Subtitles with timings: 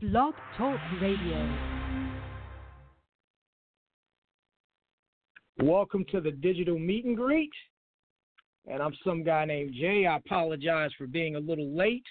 [0.00, 1.56] Blog Talk Radio.
[5.60, 7.50] Welcome to the digital meet and greet.
[8.70, 10.06] And I'm some guy named Jay.
[10.06, 12.04] I apologize for being a little late,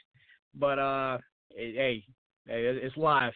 [0.54, 1.20] but uh,
[1.52, 2.04] hey,
[2.46, 3.32] it's live.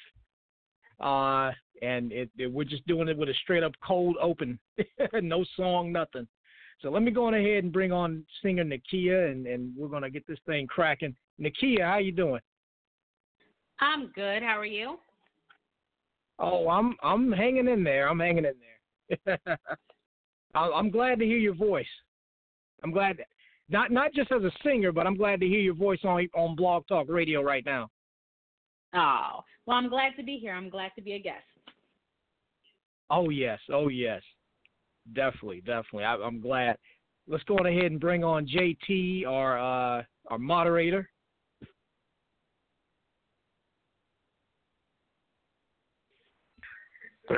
[0.99, 4.59] Uh, and it, it, we're just doing it with a straight up cold open,
[5.21, 6.27] no song, nothing.
[6.81, 10.09] So let me go on ahead and bring on singer Nikia, and, and we're gonna
[10.09, 11.15] get this thing cracking.
[11.39, 12.41] Nikia, how you doing?
[13.81, 14.43] I'm good.
[14.43, 14.97] How are you?
[16.39, 18.07] Oh, I'm I'm hanging in there.
[18.07, 18.53] I'm hanging in
[19.25, 19.37] there.
[20.55, 21.85] I'm glad to hear your voice.
[22.83, 23.17] I'm glad,
[23.69, 26.55] not not just as a singer, but I'm glad to hear your voice on on
[26.55, 27.89] Blog Talk Radio right now.
[28.93, 30.53] Oh, well, I'm glad to be here.
[30.53, 31.43] I'm glad to be a guest.
[33.09, 34.21] Oh yes, oh yes,
[35.13, 36.05] definitely, definitely.
[36.05, 36.77] I, am glad.
[37.27, 41.09] Let's go on ahead and bring on JT, our uh, our moderator.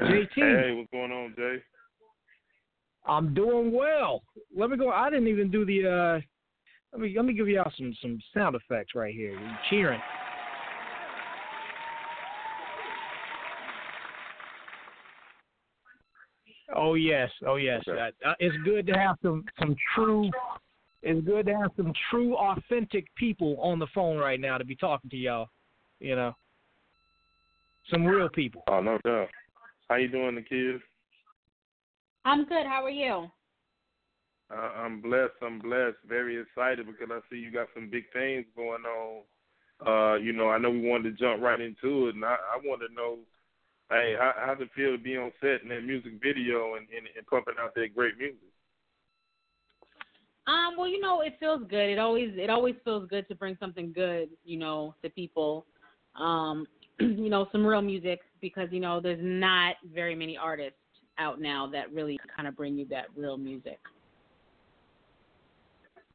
[0.01, 0.27] JT.
[0.35, 1.57] Hey, what's going on, Jay?
[3.05, 4.23] I'm doing well.
[4.55, 4.89] Let me go.
[4.89, 5.87] I didn't even do the.
[5.87, 6.21] uh
[6.93, 9.31] Let me let me give y'all some some sound effects right here.
[9.31, 10.01] You're cheering.
[16.75, 17.81] Oh yes, oh yes.
[17.87, 17.99] Okay.
[17.99, 20.29] Uh, uh, it's good to have some some true.
[21.01, 24.75] It's good to have some true, authentic people on the phone right now to be
[24.75, 25.49] talking to y'all.
[25.99, 26.33] You know,
[27.91, 28.63] some real people.
[28.67, 29.27] Oh no doubt.
[29.89, 30.81] How you doing, the kids?
[32.25, 32.65] I'm good.
[32.65, 33.29] How are you?
[34.51, 35.33] Uh, I'm blessed.
[35.41, 35.97] I'm blessed.
[36.07, 39.21] Very excited because I see you got some big things going on.
[39.85, 42.57] Uh, you know, I know we wanted to jump right into it, and I, I
[42.63, 43.17] want to know,
[43.89, 47.07] hey, how, how's it feel to be on set in that music video and, and,
[47.17, 48.37] and pumping out that great music?
[50.47, 51.89] Um, well, you know, it feels good.
[51.89, 55.65] It always it always feels good to bring something good, you know, to people.
[56.15, 56.67] Um,
[56.99, 60.77] you know, some real music because you know there's not very many artists
[61.17, 63.79] out now that really kind of bring you that real music.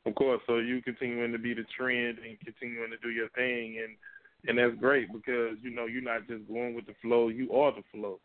[0.06, 3.80] Of course, so you continuing to be the trend and continuing to do your thing,
[3.82, 3.96] and
[4.48, 7.72] and that's great because you know you're not just going with the flow, you are
[7.72, 8.20] the flow.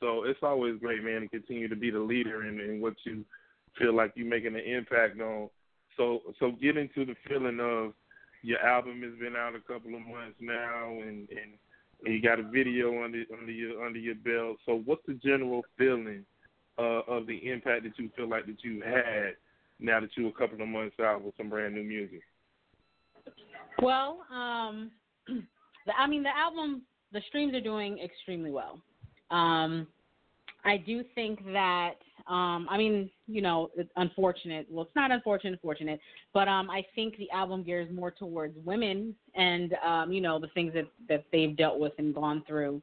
[0.00, 3.24] So it's always great, man, to continue to be the leader in, in what you
[3.78, 5.48] feel like you're making an impact on.
[5.96, 7.94] So so get into the feeling of
[8.42, 11.52] your album has been out a couple of months now, and and and
[12.06, 14.58] you got a video under under your under your belt.
[14.66, 16.24] So, what's the general feeling
[16.78, 19.34] uh, of the impact that you feel like that you had
[19.80, 22.22] now that you're a couple of months out with some brand new music?
[23.82, 24.90] Well, um,
[25.26, 26.82] the, I mean, the album,
[27.12, 28.80] the streams are doing extremely well.
[29.30, 29.86] Um,
[30.64, 34.66] I do think that um, I mean, you know, it's unfortunate.
[34.70, 36.00] Well, it's not unfortunate, fortunate,
[36.32, 40.48] but um, I think the album gears more towards women and um, you know the
[40.48, 42.80] things that that they've dealt with and gone through.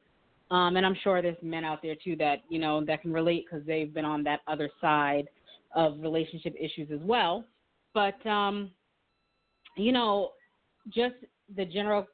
[0.52, 3.46] Um, and I'm sure there's men out there too that you know that can relate
[3.50, 5.28] because they've been on that other side
[5.74, 7.44] of relationship issues as well.
[7.96, 8.70] But um,
[9.76, 10.34] you know,
[10.90, 11.16] just
[11.56, 12.06] the general,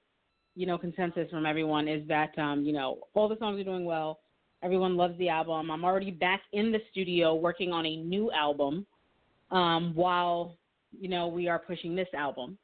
[0.55, 3.83] you know, consensus from everyone is that um, you know all the songs are doing
[3.83, 4.19] well
[4.63, 5.69] Everyone loves the album.
[5.69, 8.85] I'm already back in the studio working on a new album
[9.51, 10.57] um, while,
[10.99, 12.57] you know, we are pushing this album.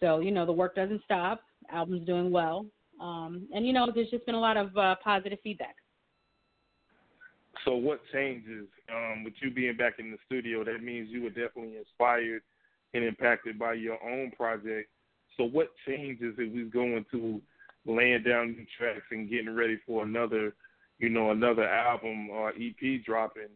[0.00, 1.42] So, you know, the work doesn't stop.
[1.72, 2.66] Album's doing well.
[3.00, 5.76] Um, and, you know, there's just been a lot of uh, positive feedback.
[7.64, 10.64] So, what changes um, with you being back in the studio?
[10.64, 12.42] That means you were definitely inspired
[12.94, 14.88] and impacted by your own project.
[15.36, 17.40] So, what changes if we going to
[17.84, 20.54] laying down new tracks and getting ready for another
[20.98, 23.48] you know, another album or EP dropping,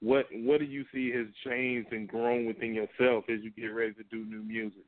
[0.00, 3.92] what what do you see has changed and grown within yourself as you get ready
[3.94, 4.84] to do new music?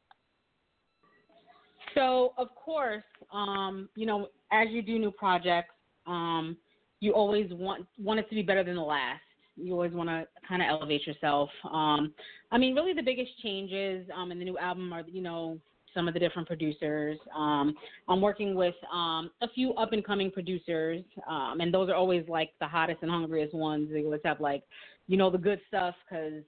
[1.94, 5.74] So of course, um, you know, as you do new projects,
[6.06, 6.56] um,
[7.00, 9.22] you always want want it to be better than the last.
[9.56, 11.50] You always want to kind of elevate yourself.
[11.64, 12.14] Um,
[12.52, 15.58] I mean, really, the biggest changes um, in the new album are, you know,
[15.98, 17.18] some of the different producers.
[17.36, 17.74] Um,
[18.08, 22.24] I'm working with um, a few up and coming producers, um, and those are always
[22.28, 23.88] like the hottest and hungriest ones.
[23.92, 24.62] They always have like,
[25.08, 26.44] you know, the good stuff because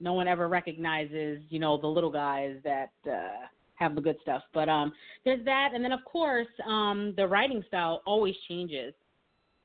[0.00, 3.44] no one ever recognizes, you know, the little guys that uh,
[3.74, 4.42] have the good stuff.
[4.54, 4.90] But um,
[5.26, 8.94] there's that, and then of course, um, the writing style always changes.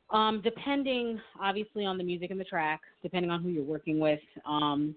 [0.10, 4.20] Um, depending, obviously, on the music and the track, depending on who you're working with,
[4.46, 4.96] um,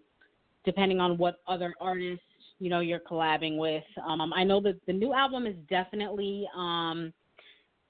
[0.64, 2.24] depending on what other artists
[2.58, 3.84] you know you're collabing with.
[4.06, 7.12] Um, I know that the new album is definitely um,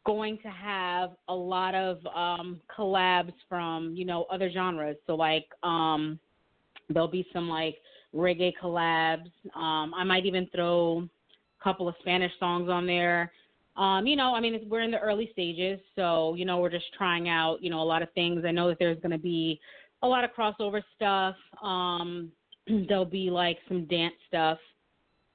[0.06, 4.96] going to have a lot of um, collabs from you know other genres.
[5.06, 6.18] So like um,
[6.88, 7.76] there'll be some like
[8.14, 9.30] reggae collabs.
[9.54, 11.08] Um, I might even throw
[11.60, 13.32] a couple of Spanish songs on there.
[13.76, 16.92] Um, you know, I mean, we're in the early stages, so you know, we're just
[16.96, 18.44] trying out, you know, a lot of things.
[18.44, 19.60] I know that there's going to be
[20.02, 21.36] a lot of crossover stuff.
[21.62, 22.32] Um,
[22.88, 24.58] there'll be like some dance stuff,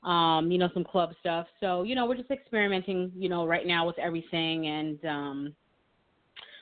[0.03, 1.47] um, you know, some club stuff.
[1.59, 5.55] So you know, we're just experimenting, you know, right now with everything, and um,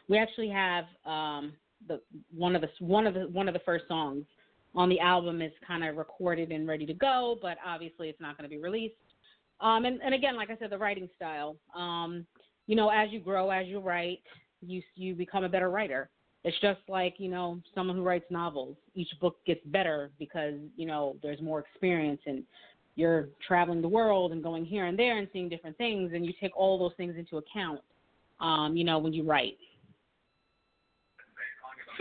[0.08, 1.54] we actually have um,
[1.88, 2.02] the
[2.36, 4.26] one of the one of the one of the first songs
[4.76, 8.38] on the album is kind of recorded and ready to go, but obviously it's not
[8.38, 8.96] going to be released.
[9.60, 11.56] Um, and, and again, like I said, the writing style.
[11.76, 12.26] Um,
[12.68, 14.20] you know, as you grow, as you write,
[14.62, 16.10] you you become a better writer.
[16.44, 18.76] It's just like you know someone who writes novels.
[18.96, 22.44] Each book gets better because you know there's more experience and
[22.96, 26.34] you're traveling the world and going here and there and seeing different things, and you
[26.42, 27.80] take all those things into account.
[28.40, 29.58] Um, you know, when you write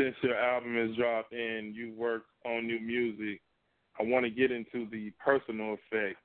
[0.01, 3.41] since your album is dropped and you work on new music,
[3.99, 6.17] I want to get into the personal effect.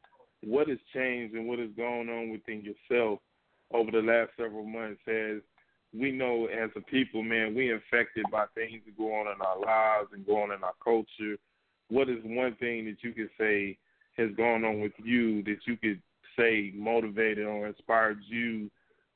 [0.44, 3.20] What has changed and what has gone on within yourself
[3.74, 5.42] over the last several months as
[5.98, 9.60] we know as a people, man, we infected by things that go on in our
[9.60, 11.38] lives and go on in our culture.
[11.90, 13.78] What is one thing that you could say
[14.18, 16.02] has gone on with you that you could
[16.38, 18.70] say motivated or inspired you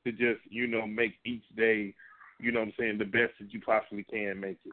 [0.04, 1.94] to just, you know, make each day
[2.40, 4.72] you know what I'm saying, the best that you possibly can make it?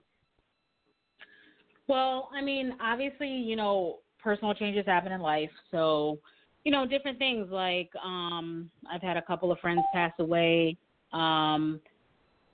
[1.87, 5.49] Well, I mean, obviously, you know, personal changes happen in life.
[5.71, 6.19] So,
[6.63, 10.77] you know, different things like um I've had a couple of friends pass away.
[11.13, 11.79] Um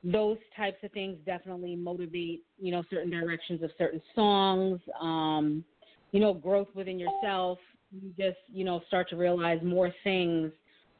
[0.03, 4.79] those types of things definitely motivate, you know, certain directions of certain songs.
[4.99, 5.63] Um,
[6.11, 7.57] you know, growth within yourself.
[7.91, 10.51] You just, you know, start to realize more things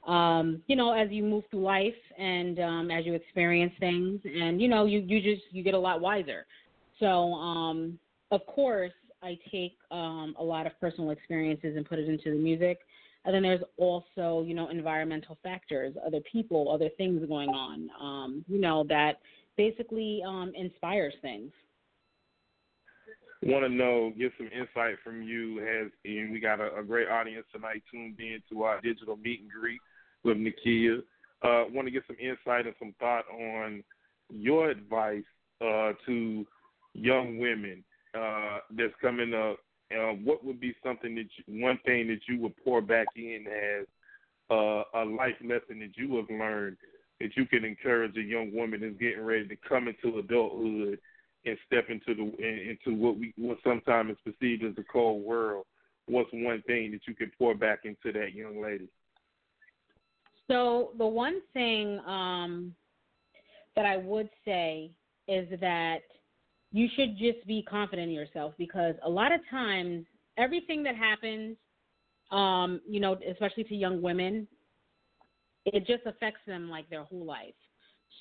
[0.08, 4.62] um, you know, as you move through life and um, as you experience things, and
[4.62, 6.46] you know, you you just you get a lot wiser.
[7.00, 7.98] So, um,
[8.32, 8.92] of course,
[9.22, 12.80] I take um, a lot of personal experiences and put it into the music.
[13.26, 18.46] And then there's also, you know, environmental factors, other people, other things going on, um,
[18.48, 19.20] you know, that
[19.56, 21.52] basically um, inspires things.
[23.42, 25.58] Want to know, get some insight from you.
[25.58, 29.42] Has and we got a, a great audience tonight tuned in to our digital meet
[29.42, 29.82] and greet
[30.24, 31.00] with Nikia.
[31.42, 33.84] Uh, want to get some insight and some thought on
[34.30, 35.24] your advice
[35.62, 36.46] uh, to
[36.94, 37.84] young women
[38.18, 39.58] uh, that's coming up.
[39.94, 43.46] Uh, what would be something that you, one thing that you would pour back in
[43.48, 43.86] as
[44.50, 46.78] uh, a life lesson that you have learned
[47.20, 51.00] that you can encourage a young woman that's getting ready to come into adulthood
[51.46, 55.66] and step into the into what we what sometimes is perceived as a cold world?
[56.08, 58.90] What's one thing that you can pour back into that young lady?
[60.50, 62.76] So the one thing um,
[63.76, 64.92] that I would say
[65.28, 66.00] is that
[66.74, 70.06] you should just be confident in yourself because a lot of times
[70.38, 71.56] everything that happens,
[72.32, 74.48] um, you know, especially to young women,
[75.66, 77.54] it just affects them like their whole life.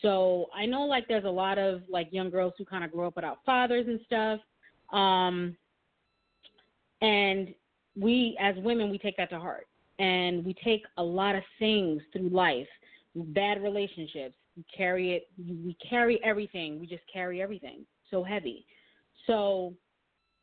[0.02, 3.08] So I know like there's a lot of like young girls who kind of grow
[3.08, 4.40] up without fathers and stuff.
[4.93, 5.56] Um,
[7.00, 7.55] and
[7.96, 9.66] we as women we take that to heart
[9.98, 12.69] and we take a lot of things through life
[13.14, 18.64] bad relationships we carry it we carry everything we just carry everything so heavy
[19.26, 19.74] so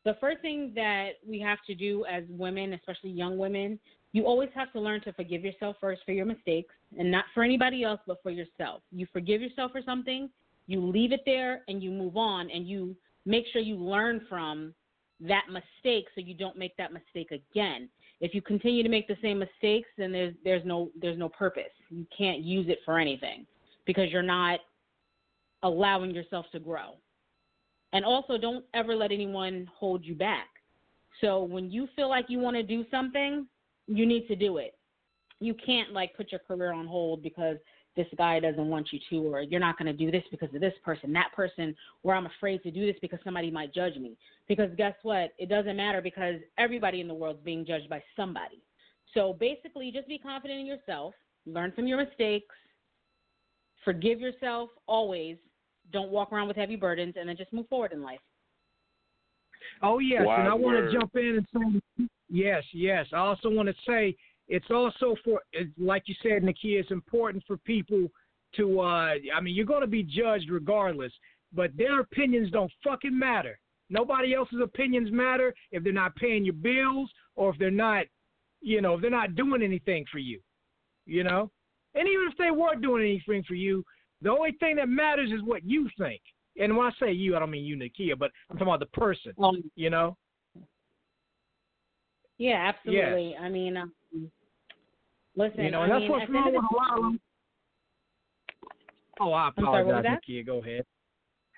[0.04, 3.78] the first thing that we have to do as women especially young women
[4.12, 7.42] you always have to learn to forgive yourself first for your mistakes and not for
[7.42, 10.28] anybody else but for yourself you forgive yourself for something
[10.66, 14.74] you leave it there and you move on and you make sure you learn from
[15.20, 17.88] that mistake so you don't make that mistake again
[18.20, 21.72] if you continue to make the same mistakes, then there's there's no there's no purpose.
[21.88, 23.46] You can't use it for anything
[23.86, 24.60] because you're not
[25.62, 26.96] allowing yourself to grow.
[27.92, 30.48] And also, don't ever let anyone hold you back.
[31.20, 33.46] So when you feel like you want to do something,
[33.86, 34.78] you need to do it.
[35.40, 37.56] You can't like put your career on hold because
[37.96, 40.60] this guy doesn't want you to, or you're not going to do this because of
[40.60, 44.16] this person, that person, or I'm afraid to do this because somebody might judge me.
[44.48, 45.32] Because guess what?
[45.38, 48.62] It doesn't matter because everybody in the world is being judged by somebody.
[49.12, 51.14] So basically, just be confident in yourself,
[51.46, 52.54] learn from your mistakes,
[53.84, 55.36] forgive yourself always.
[55.92, 58.20] Don't walk around with heavy burdens, and then just move forward in life.
[59.82, 63.06] Oh yes, and I want to jump in and say yes, yes.
[63.12, 64.16] I also want to say
[64.48, 65.40] it's also for
[65.78, 68.08] like you said, Nikia, it's important for people
[68.56, 71.12] to uh I mean you're gonna be judged regardless,
[71.52, 73.58] but their opinions don't fucking matter.
[73.88, 78.06] Nobody else's opinions matter if they're not paying your bills or if they're not
[78.60, 80.40] you know, if they're not doing anything for you.
[81.06, 81.50] You know?
[81.94, 83.84] And even if they were doing anything for you,
[84.22, 86.20] the only thing that matters is what you think.
[86.58, 88.98] And when I say you, I don't mean you, Nikia, but I'm talking about the
[88.98, 89.32] person.
[89.42, 90.16] Um, you know?
[92.38, 93.32] Yeah, absolutely.
[93.32, 93.40] Yeah.
[93.40, 93.92] I mean, um,
[95.36, 97.20] Listen, you know, and that's mean, what's wrong with a lot of them.
[99.20, 100.18] Oh, I I'm sorry, apologize.
[100.28, 100.46] Nikia.
[100.46, 100.84] Go ahead.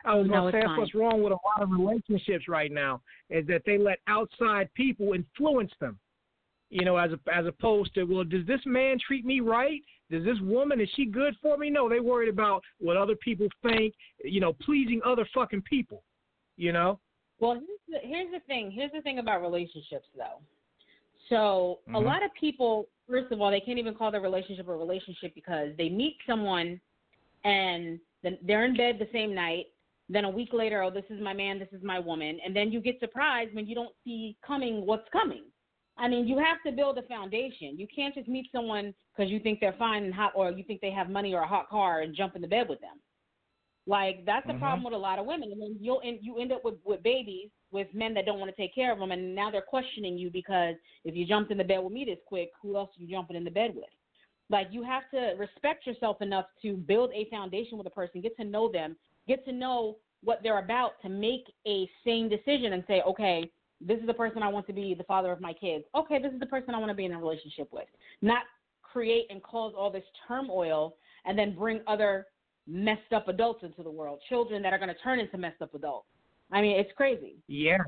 [0.04, 2.72] I was No, going to say that's what's wrong with a lot of relationships right
[2.72, 3.00] now
[3.30, 5.98] is that they let outside people influence them.
[6.70, 9.80] You know, as a, as opposed to, well, does this man treat me right?
[10.12, 11.70] Does this woman is she good for me?
[11.70, 13.94] No, they worried about what other people think.
[14.22, 16.02] You know, pleasing other fucking people.
[16.58, 17.00] You know.
[17.40, 18.70] Well, here's the, here's the thing.
[18.70, 20.38] Here's the thing about relationships, though.
[21.30, 22.04] So a Mhm.
[22.04, 25.74] lot of people, first of all, they can't even call their relationship a relationship because
[25.76, 26.78] they meet someone,
[27.44, 29.68] and then they're in bed the same night.
[30.10, 32.70] Then a week later, oh, this is my man, this is my woman, and then
[32.70, 35.44] you get surprised when you don't see coming what's coming.
[35.96, 37.78] I mean, you have to build a foundation.
[37.78, 40.80] You can't just meet someone because you think they're fine and hot, or you think
[40.80, 42.98] they have money or a hot car, and jump in the bed with them.
[43.86, 44.60] Like that's the Mhm.
[44.60, 47.02] problem with a lot of women, and then you'll end, you end up with with
[47.02, 50.16] babies with men that don't want to take care of them, and now they're questioning
[50.16, 53.02] you because if you jumped in the bed with me this quick, who else are
[53.02, 53.90] you jumping in the bed with?
[54.50, 58.36] Like you have to respect yourself enough to build a foundation with a person, get
[58.36, 58.96] to know them,
[59.26, 63.50] get to know what they're about to make a sane decision and say, okay,
[63.86, 65.84] this is the person I want to be the father of my kids.
[65.94, 67.86] Okay, this is the person I want to be in a relationship with.
[68.20, 68.42] Not
[68.82, 72.26] create and cause all this turmoil and then bring other
[72.66, 75.74] messed up adults into the world, children that are going to turn into messed up
[75.74, 76.06] adults.
[76.50, 77.36] I mean, it's crazy.
[77.48, 77.78] Yeah.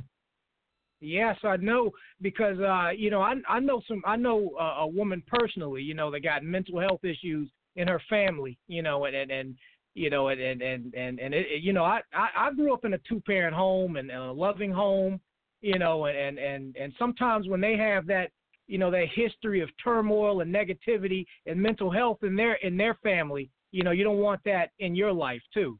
[1.00, 1.90] Yes, I know
[2.22, 5.92] because uh, you know I I know some I know uh, a woman personally, you
[5.92, 9.54] know, that got mental health issues in her family, you know, and and, and
[9.92, 12.86] you know, and and and and, and it, you know, I, I I grew up
[12.86, 15.20] in a two parent home and, and a loving home,
[15.64, 18.30] you know, and and and and sometimes when they have that
[18.66, 22.94] you know that history of turmoil and negativity and mental health in their in their
[23.02, 25.78] family, you know, you don't want that in your life too,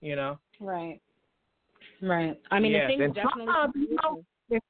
[0.00, 0.36] you know.
[0.58, 1.00] Right.
[2.02, 2.36] Right.
[2.50, 3.54] I mean, Yes, the thing and definitely.
[3.88, 4.24] you know,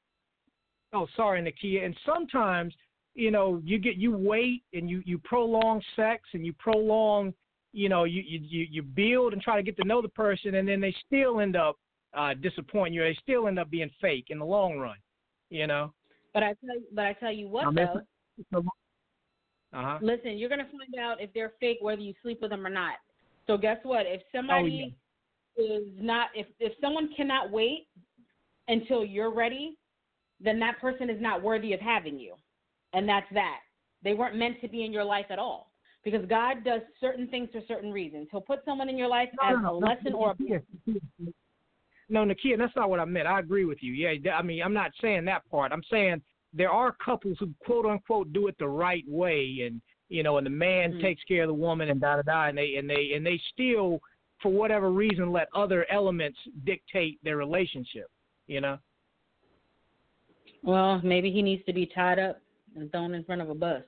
[0.93, 1.87] Oh, sorry, Nikia.
[1.87, 2.75] And sometimes,
[3.15, 7.33] you know, you get you wait and you you prolong sex and you prolong,
[7.73, 10.69] you know, you you you build and try to get to know the person, and
[10.69, 11.79] then they still end up
[12.17, 13.03] uh disappointing you.
[13.03, 14.97] They still end up being fake in the long run,
[15.51, 15.93] you know.
[16.33, 18.03] But I tell you, but I tell you what I'm though.
[19.73, 19.99] Uh huh.
[20.03, 22.95] Listen, you're gonna find out if they're fake whether you sleep with them or not.
[23.47, 24.07] So guess what?
[24.07, 24.95] If somebody
[25.57, 27.89] is not, if if someone cannot wait
[28.69, 29.77] until you're ready,
[30.41, 32.35] then that person is not worthy of having you,
[32.93, 33.61] and that's that.
[34.03, 35.73] They weren't meant to be in your life at all
[36.05, 38.29] because God does certain things for certain reasons.
[38.31, 40.63] He'll put someone in your life as a lesson or a Nikia,
[42.09, 43.27] No, Nikia, that's not what I meant.
[43.27, 43.93] I agree with you.
[43.93, 45.73] Yeah, I mean, I'm not saying that part.
[45.73, 50.23] I'm saying there are couples who quote unquote do it the right way, and you
[50.23, 51.01] know, and the man Mhm.
[51.01, 53.39] takes care of the woman, and da da da, and they and they and they
[53.53, 54.01] still,
[54.41, 58.11] for whatever reason, let other elements dictate their relationship.
[58.47, 58.79] You know.
[60.63, 62.41] Well, maybe he needs to be tied up
[62.77, 63.83] and thrown in front of a bus.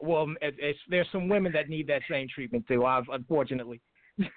[0.00, 2.84] Well, it's, there's some women that need that same treatment too.
[2.84, 3.80] I've unfortunately.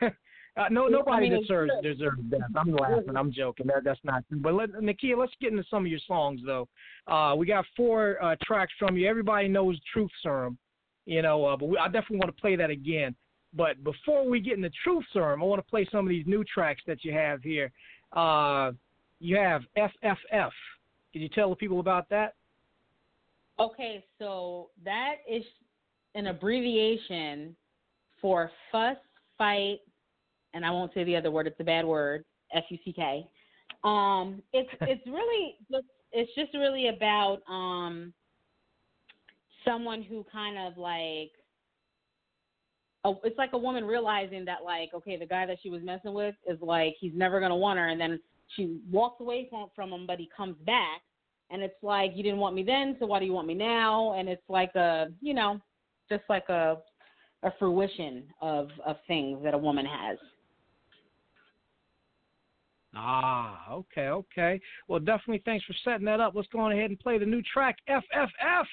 [0.57, 2.41] uh, no, nobody mean, deserves deserves death.
[2.55, 3.15] I'm laughing.
[3.15, 3.67] I'm joking.
[3.67, 4.39] That that's not true.
[4.39, 6.67] But let, Nikia, let's get into some of your songs though.
[7.07, 9.07] Uh, we got four uh, tracks from you.
[9.07, 10.57] Everybody knows Truth Serum,
[11.05, 11.45] you know.
[11.45, 13.15] Uh, but we, I definitely want to play that again.
[13.53, 16.43] But before we get into Truth Serum, I want to play some of these new
[16.43, 17.71] tracks that you have here.
[18.11, 18.71] Uh,
[19.19, 20.51] you have FFF.
[21.13, 22.33] Can you tell the people about that?
[23.59, 25.43] Okay, so that is
[26.15, 27.55] an abbreviation
[28.21, 28.97] for fuss,
[29.37, 29.79] fight,
[30.53, 31.47] and I won't say the other word.
[31.47, 32.23] It's a bad word.
[32.53, 33.25] F U C K.
[33.83, 38.13] Um, it's it's really just it's just really about um
[39.65, 41.31] someone who kind of like
[43.03, 46.13] a, it's like a woman realizing that like okay the guy that she was messing
[46.13, 48.19] with is like he's never gonna want her and then
[48.55, 51.01] she walks away from from him but he comes back
[51.49, 54.13] and it's like you didn't want me then so why do you want me now
[54.17, 55.59] and it's like a you know
[56.09, 56.77] just like a
[57.43, 60.17] a fruition of of things that a woman has
[62.93, 64.59] Ah, okay, okay.
[64.87, 66.33] Well, definitely thanks for setting that up.
[66.35, 68.65] Let's go on ahead and play the new track, FFF.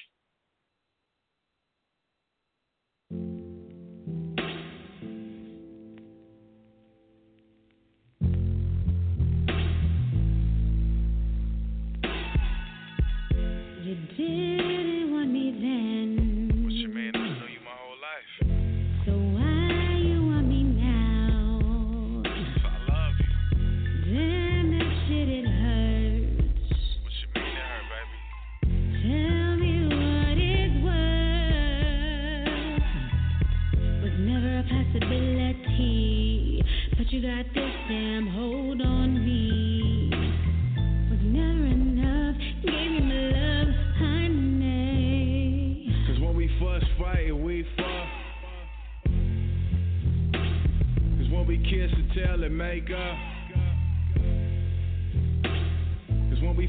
[13.85, 14.78] You didn't
[37.23, 40.11] you this damn hold on me.
[41.11, 42.37] Was never enough.
[42.63, 45.91] Gave you my love, honey.
[46.07, 48.09] Cause when we fuss, fight, we fuck.
[51.17, 53.17] Cause when we kiss and tell and make up.
[56.31, 56.69] Cause when we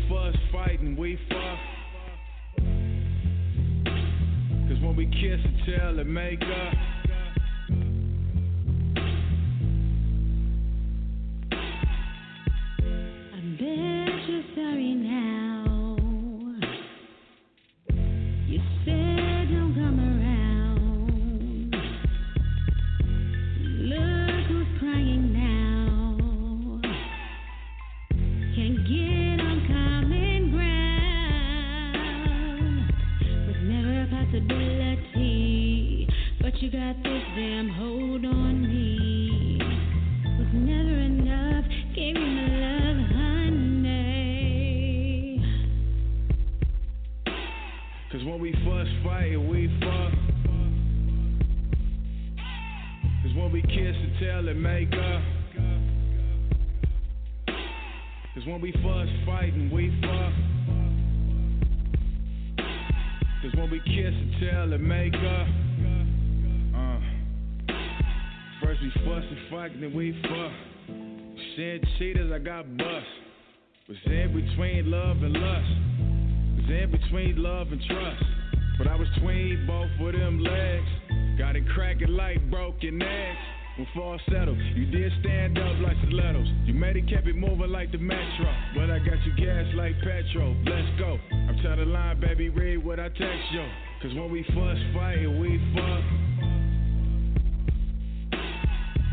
[87.00, 88.54] They kept it moving like the metro.
[88.76, 90.54] But I got you gas like petrol.
[90.66, 91.18] Let's go.
[91.32, 92.50] I'm tired of lying, baby.
[92.50, 93.66] Read what I text yo.
[94.02, 96.04] Cause when we fuss, fight, we fuck.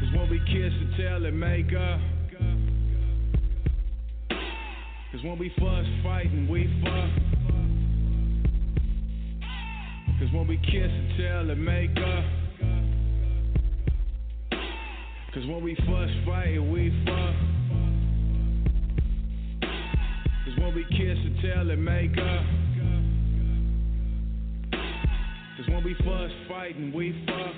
[0.00, 2.00] Cause when we kiss and tell and make up.
[5.12, 7.10] Cause when we fuss, fight, and we fuck.
[10.18, 12.24] Cause when we kiss and tell and make up.
[15.32, 17.55] Cause when we fuss, fight, we fuck.
[26.48, 27.54] Fighting, we fuck.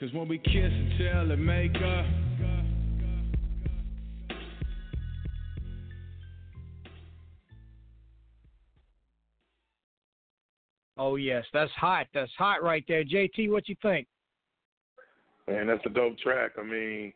[0.00, 2.04] Cause when we kiss and tell and make up.
[10.98, 12.06] Oh yes, that's hot.
[12.14, 13.04] That's hot right there.
[13.04, 14.06] JT, what you think?
[15.48, 16.52] Man, that's a dope track.
[16.58, 17.12] I mean,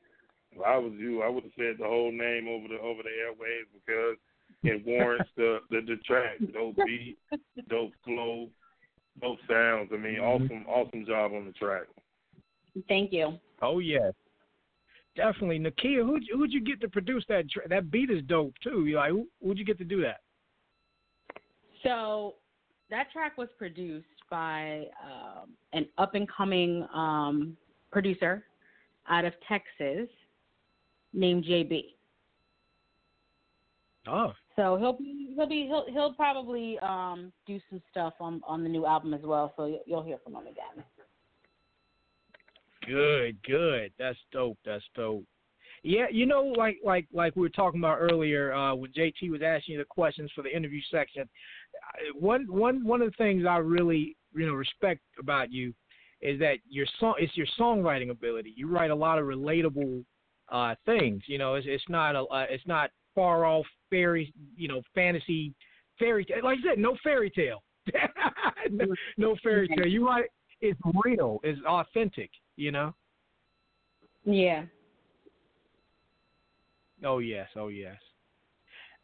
[0.56, 3.10] if I was you, I would have said the whole name over the over the
[3.10, 4.16] airwaves because
[4.62, 6.38] it warrants the, the the track.
[6.52, 7.18] Dope beat,
[7.68, 8.48] dope flow,
[9.20, 9.90] dope sounds.
[9.92, 10.44] I mean, mm-hmm.
[10.44, 11.84] awesome awesome job on the track.
[12.88, 13.38] Thank you.
[13.62, 14.12] Oh yes,
[15.16, 15.58] definitely.
[15.58, 17.50] Nikia, who'd you, who'd you get to produce that?
[17.50, 18.86] Tra- that beat is dope too.
[18.86, 20.20] You like who, who'd you get to do that?
[21.82, 22.34] So
[22.90, 27.56] that track was produced by um, an up and coming um,
[27.92, 28.44] producer
[29.08, 30.08] out of Texas
[31.16, 31.82] named JB.
[34.06, 34.32] Oh.
[34.54, 38.68] So he'll be he'll be he'll he'll probably um, do some stuff on on the
[38.68, 39.52] new album as well.
[39.56, 40.84] So you'll hear from him again.
[42.86, 43.92] Good, good.
[43.98, 44.58] That's dope.
[44.64, 45.24] That's dope.
[45.82, 49.42] Yeah, you know, like like like we were talking about earlier uh, when JT was
[49.42, 51.28] asking you the questions for the interview section
[52.18, 55.74] one one one of the things I really you know respect about you
[56.20, 58.54] is that your song it's your songwriting ability.
[58.56, 60.04] You write a lot of relatable
[60.50, 61.22] uh, things.
[61.26, 65.54] You know, it's it's not a uh, it's not far off fairy you know fantasy
[65.98, 66.38] fairy tale.
[66.42, 67.62] Like I said, no fairy tale.
[68.70, 69.86] no, no fairy tale.
[69.86, 70.26] You write
[70.60, 71.40] it's real.
[71.42, 72.30] It's authentic.
[72.56, 72.94] You know.
[74.24, 74.64] Yeah.
[77.04, 77.48] Oh yes.
[77.56, 77.96] Oh yes.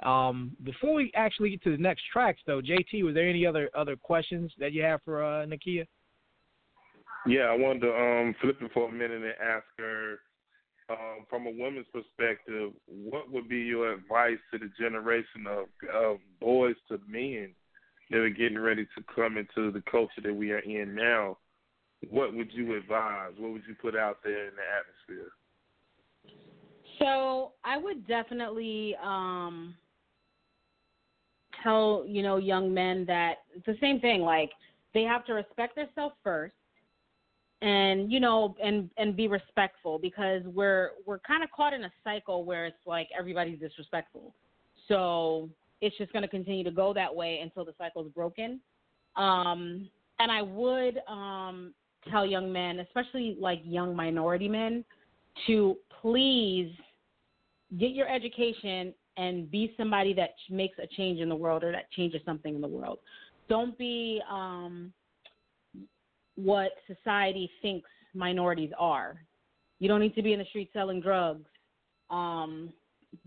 [0.03, 3.71] Um, before we actually get to the next tracks, though, JT, was there any other
[3.75, 5.87] other questions that you have for uh, Nikia?
[7.27, 10.19] Yeah, I wanted to um, flip it for a minute and ask her,
[10.91, 16.19] um, from a woman's perspective, what would be your advice to the generation of, of
[16.41, 17.51] boys to men
[18.11, 21.39] that are getting ready to come into the culture that we are in now?
[22.11, 23.33] What would you advise?
[23.39, 25.33] What would you put out there in the atmosphere?
[26.99, 29.75] So I would definitely um,
[31.63, 34.23] tell you know young men that it's the same thing.
[34.23, 34.51] Like
[34.95, 36.55] they have to respect themselves first,
[37.63, 41.93] and you know, and and be respectful because we're we're kind of caught in a
[42.03, 44.35] cycle where it's like everybody's disrespectful.
[44.89, 45.49] So
[45.81, 48.61] it's just going to continue to go that way until the cycle is broken.
[49.17, 51.73] Um, and I would um,
[52.11, 54.85] tell young men, especially like young minority men,
[55.47, 56.73] to please
[57.79, 61.91] get your education and be somebody that makes a change in the world or that
[61.93, 62.99] changes something in the world.
[63.49, 64.93] Don't be um,
[66.37, 69.25] what society thinks minorities are.
[69.79, 71.49] You don't need to be in the street selling drugs,
[72.11, 72.73] um,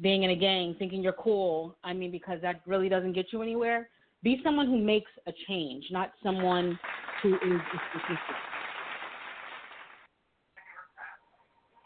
[0.01, 1.77] being in a gang, thinking you're cool.
[1.83, 3.89] I mean, because that really doesn't get you anywhere.
[4.23, 6.79] Be someone who makes a change, not someone
[7.21, 8.35] who is a statistic.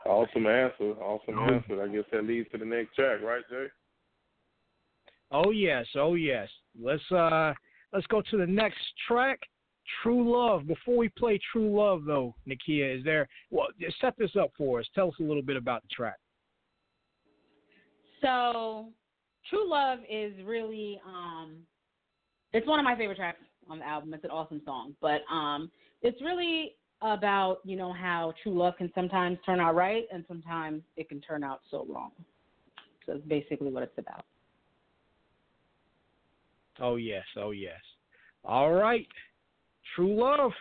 [0.06, 0.94] Awesome answer.
[1.02, 1.84] Awesome answer.
[1.84, 3.68] I guess that leads to the next track, right, Jay?
[5.32, 6.50] Oh yes, oh yes.
[6.82, 7.54] Let's uh
[7.94, 9.40] let's go to the next track.
[10.02, 10.68] True Love.
[10.68, 13.68] Before we play True Love though, Nikia, is there well
[14.02, 14.86] set this up for us.
[14.96, 16.18] Tell us a little bit about the track.
[18.22, 18.90] So
[19.50, 21.58] True Love is really um
[22.54, 24.14] it's one of my favorite tracks on the album.
[24.14, 24.96] It's an awesome song.
[25.02, 25.72] But um
[26.02, 30.82] it's really about, you know, how true love can sometimes turn out right and sometimes
[30.98, 32.12] it can turn out so wrong.
[33.06, 34.26] So it's basically what it's about.
[36.80, 37.80] Oh yes, oh yes.
[38.44, 39.08] All right.
[39.96, 40.52] True love.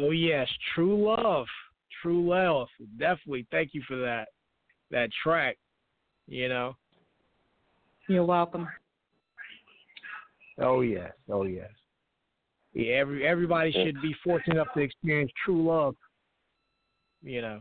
[0.00, 1.46] Oh yes, True Love.
[2.02, 2.68] True Love.
[2.98, 3.46] Definitely.
[3.50, 4.28] Thank you for that
[4.90, 5.58] that track.
[6.26, 6.76] You know.
[8.08, 8.66] You're welcome.
[10.58, 11.70] Oh yes, oh yes.
[12.72, 15.94] Yeah, every everybody should be fortunate enough to experience true love.
[17.22, 17.60] You know.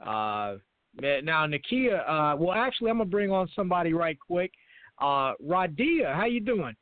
[0.00, 0.56] Uh
[1.00, 4.52] now Nikia, uh well actually I'm gonna bring on somebody right quick.
[5.00, 6.74] Uh Radiah, how you doing?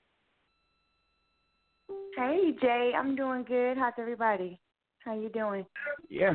[2.16, 3.76] Hey Jay, I'm doing good.
[3.76, 4.60] How's everybody?
[5.04, 5.66] How you doing?
[6.08, 6.34] Yeah.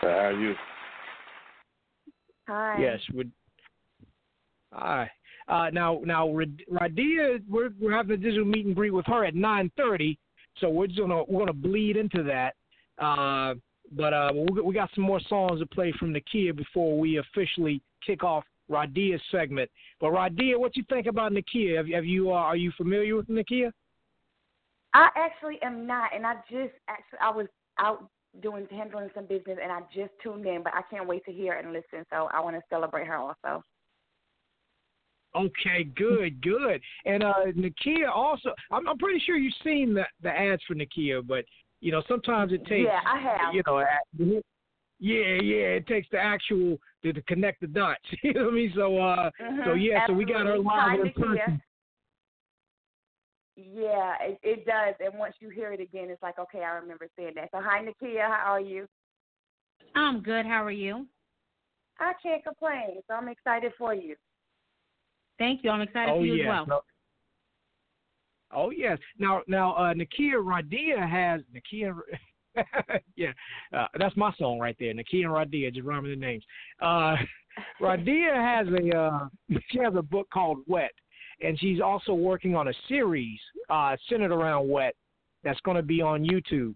[0.00, 0.54] How are you?
[2.48, 2.76] Hi.
[2.80, 3.00] Yes.
[3.12, 3.32] Would.
[4.72, 5.10] Hi.
[5.48, 9.34] Uh, now, now, Radiah, we're we're having a digital meet and greet with her at
[9.34, 10.16] nine thirty,
[10.58, 12.54] so we're just gonna we're gonna bleed into that.
[13.04, 13.54] Uh,
[13.96, 17.18] but uh, we we got some more songs to play from the Nikia before we
[17.18, 19.70] officially kick off Radiah's segment.
[20.00, 21.76] But Radiah, what you think about Nikia?
[21.76, 23.70] Have, have you uh, are you familiar with Nikia?
[24.94, 27.46] I actually am not, and I just actually I was
[27.78, 28.08] out
[28.42, 31.54] doing handling some business, and I just tuned in, but I can't wait to hear
[31.54, 32.04] and listen.
[32.10, 33.62] So I want to celebrate her also.
[35.34, 36.80] Okay, good, good.
[37.06, 41.26] And uh Nikia also, I'm, I'm pretty sure you've seen the the ads for Nikia,
[41.26, 41.44] but
[41.80, 42.86] you know sometimes it takes.
[42.86, 43.54] Yeah, I have.
[43.54, 44.42] You know,
[45.00, 48.00] yeah, yeah, it takes the actual to, to connect the dots.
[48.22, 48.72] you know what I mean?
[48.74, 50.24] So, uh, mm-hmm, so yeah, absolutely.
[50.24, 51.62] so we got her live in person.
[53.56, 54.94] Yeah, it, it does.
[55.00, 57.50] And once you hear it again, it's like, okay, I remember saying that.
[57.52, 58.26] So, hi, Nikia.
[58.26, 58.86] How are you?
[59.94, 60.46] I'm good.
[60.46, 61.06] How are you?
[62.00, 63.02] I can't complain.
[63.06, 64.16] So, I'm excited for you.
[65.38, 65.70] Thank you.
[65.70, 66.60] I'm excited oh, for you yes.
[66.62, 66.84] as well.
[68.54, 68.98] Oh yes.
[69.18, 71.94] Now, now, uh, Nikia Radiah has Nikia.
[73.16, 73.32] yeah,
[73.76, 74.92] uh, that's my song right there.
[74.92, 76.44] Nikia and Radiah, just rhyming the names.
[76.80, 77.16] Uh,
[77.80, 80.92] Radiah has a uh, she has a book called Wet,
[81.40, 83.38] and she's also working on a series
[83.70, 84.94] uh, centered around Wet
[85.44, 86.74] that's going to be on YouTube.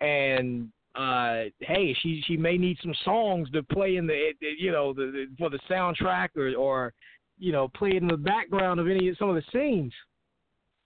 [0.00, 4.92] And uh, hey, she she may need some songs to play in the you know
[4.92, 6.92] the, the for the soundtrack or or
[7.38, 9.92] you know play in the background of any some of the scenes.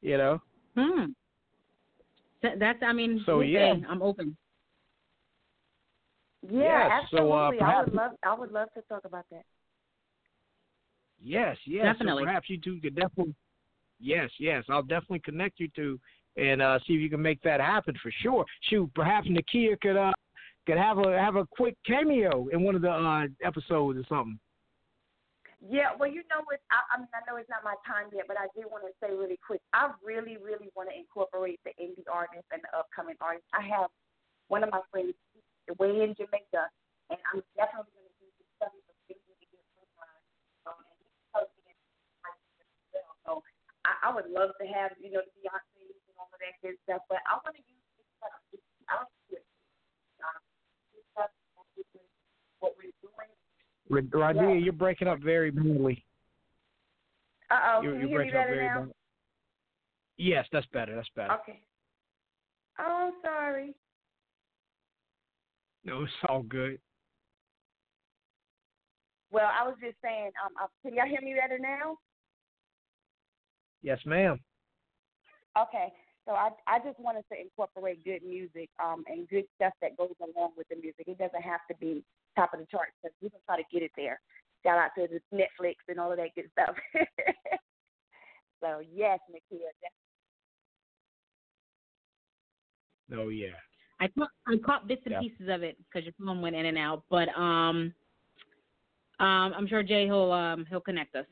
[0.02, 0.42] You know.
[0.76, 1.12] Hmm.
[2.58, 3.22] That's I mean.
[3.26, 4.36] So yeah, I'm open.
[6.42, 7.30] Yeah, yes, absolutely.
[7.30, 9.44] So, uh, perhaps, I would love I would love to talk about that.
[11.22, 11.84] Yes, yes.
[11.84, 12.22] Definitely.
[12.22, 13.34] So perhaps you two could definitely.
[14.00, 14.64] Yes, yes.
[14.68, 15.98] I'll definitely connect you two
[16.36, 18.44] and uh, see if you can make that happen for sure.
[18.68, 20.12] Shoot, perhaps Nikia could uh
[20.66, 24.38] could have a have a quick cameo in one of the uh, episodes or something.
[25.64, 26.60] Yeah, well, you know what?
[26.68, 28.92] I, I mean, I know it's not my time yet, but I do want to
[29.00, 29.64] say really quick.
[29.72, 33.48] I really, really want to incorporate the indie artists and the upcoming artists.
[33.56, 33.88] I have
[34.48, 35.16] one of my friends
[35.80, 36.68] way in Jamaica,
[37.10, 39.64] and I'm definitely going to do some study for things to get
[40.68, 40.80] um,
[41.32, 41.78] posting it
[43.26, 43.40] So
[43.88, 46.76] I, I would love to have you know the Beyonce and all of that good
[46.84, 48.38] stuff, but I want to use this stuff.
[48.90, 49.46] I don't do it.
[50.22, 50.40] Um,
[50.94, 51.32] this stuff,
[53.90, 56.04] Radiah, you're breaking up very badly.
[57.50, 58.80] Uh oh, you're, you're you hear me better now?
[58.80, 58.92] Bad.
[60.16, 60.94] Yes, that's better.
[60.94, 61.34] That's better.
[61.34, 61.60] Okay.
[62.78, 63.74] Oh, sorry.
[65.84, 66.78] No, it's all good.
[69.30, 71.98] Well, I was just saying, um, uh, can y'all hear me better now?
[73.82, 74.40] Yes, ma'am.
[75.60, 75.92] Okay,
[76.26, 80.14] so I I just wanted to incorporate good music um, and good stuff that goes
[80.20, 81.06] along with the music.
[81.06, 82.02] It doesn't have to be
[82.36, 84.20] top of the charts, but we can try to get it there.
[84.64, 86.74] Shout out to the Netflix and all of that good stuff.
[88.62, 89.68] so yes, Nikia.
[93.16, 93.48] Oh yeah.
[94.00, 95.20] I caught I caught bits and yeah.
[95.20, 97.92] pieces of it because your phone went in and out, but um,
[99.20, 101.26] um, I'm sure Jay will um he'll connect us.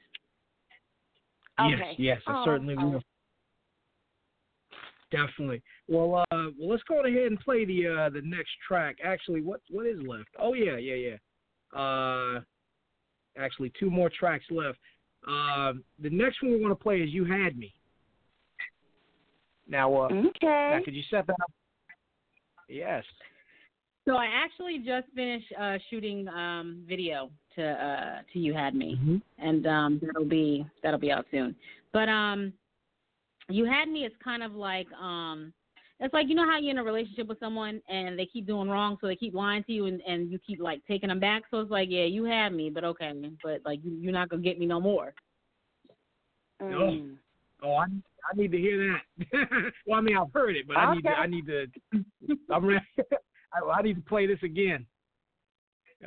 [1.60, 1.94] Okay.
[1.98, 2.88] Yes, yes, oh, certainly oh.
[2.88, 3.02] will.
[5.12, 5.62] Definitely.
[5.88, 8.96] Well, uh, well, let's go ahead and play the uh, the next track.
[9.04, 10.30] Actually, what what is left?
[10.40, 10.94] Oh yeah, yeah,
[11.74, 11.78] yeah.
[11.78, 12.40] Uh,
[13.36, 14.78] actually, two more tracks left.
[15.28, 17.72] Uh, the next one we're going to play is "You Had Me."
[19.68, 20.30] Now, uh, okay.
[20.42, 21.50] Now, could you set that up?
[22.68, 23.04] Yes.
[24.06, 28.98] So I actually just finished uh, shooting um, video to uh, to "You Had Me,"
[28.98, 29.46] mm-hmm.
[29.46, 31.54] and um, that'll be that'll be out soon.
[31.92, 32.54] But um,
[33.54, 35.52] you had me it's kind of like um
[36.02, 38.68] it's like you know how you're in a relationship with someone and they keep doing
[38.68, 41.42] wrong so they keep lying to you and and you keep like taking them back?
[41.50, 43.12] So it's like yeah you had me but okay
[43.42, 45.14] but like you, you're not gonna get me no more.
[46.60, 47.16] Mm.
[47.62, 49.72] oh, oh I, I need to hear that.
[49.86, 51.66] Well i mean i've heard it but i need to i need to
[52.50, 52.84] i'm ready
[53.54, 54.86] I, I need to play this again.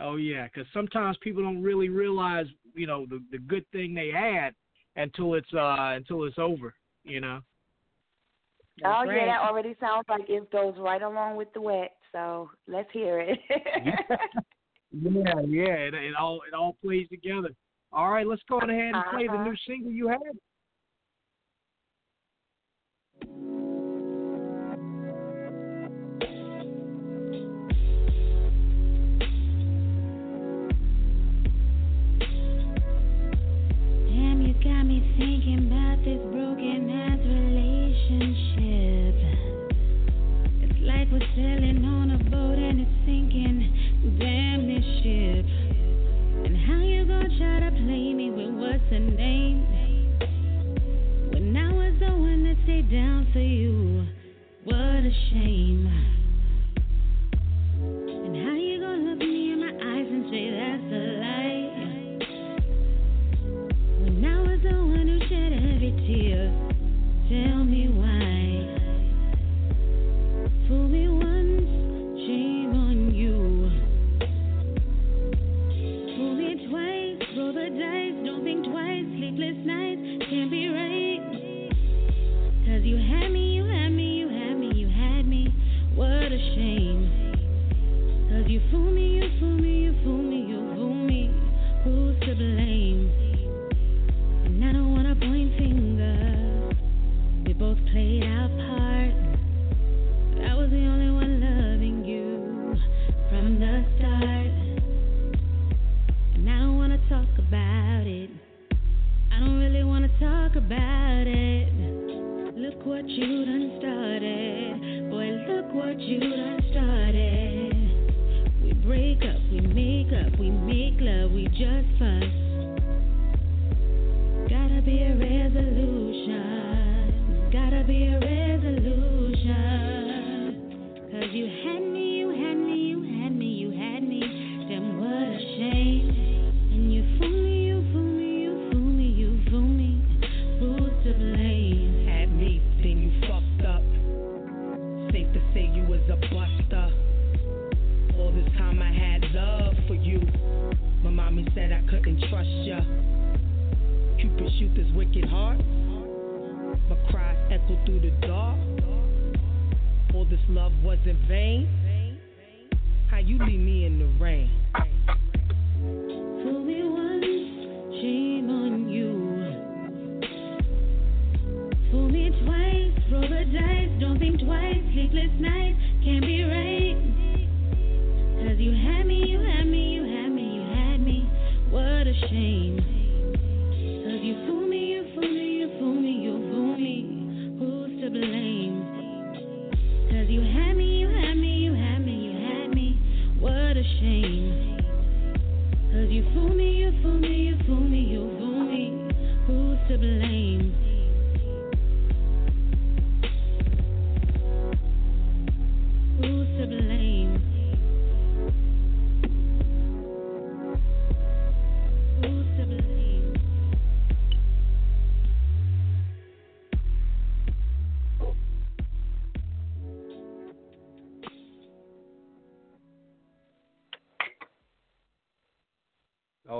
[0.02, 4.12] Oh yeah because sometimes people don't really realize you know the the good thing they
[4.14, 4.54] had
[4.98, 6.74] until it's uh until it's over
[7.06, 7.40] you know.
[8.82, 9.16] That's oh right.
[9.16, 11.92] yeah, that already sounds like it goes right along with the wet.
[12.12, 13.40] So let's hear it.
[13.50, 17.50] yeah, yeah, it, it all it all plays together.
[17.94, 19.38] All right, let's go ahead and play uh-huh.
[19.38, 20.20] the new single you had.
[43.06, 45.46] thinking, damn this shit.
[46.46, 49.62] And how you gonna try to play me with what's her name?
[51.32, 54.06] When I was the one that stayed down for you,
[54.64, 56.05] what a shame.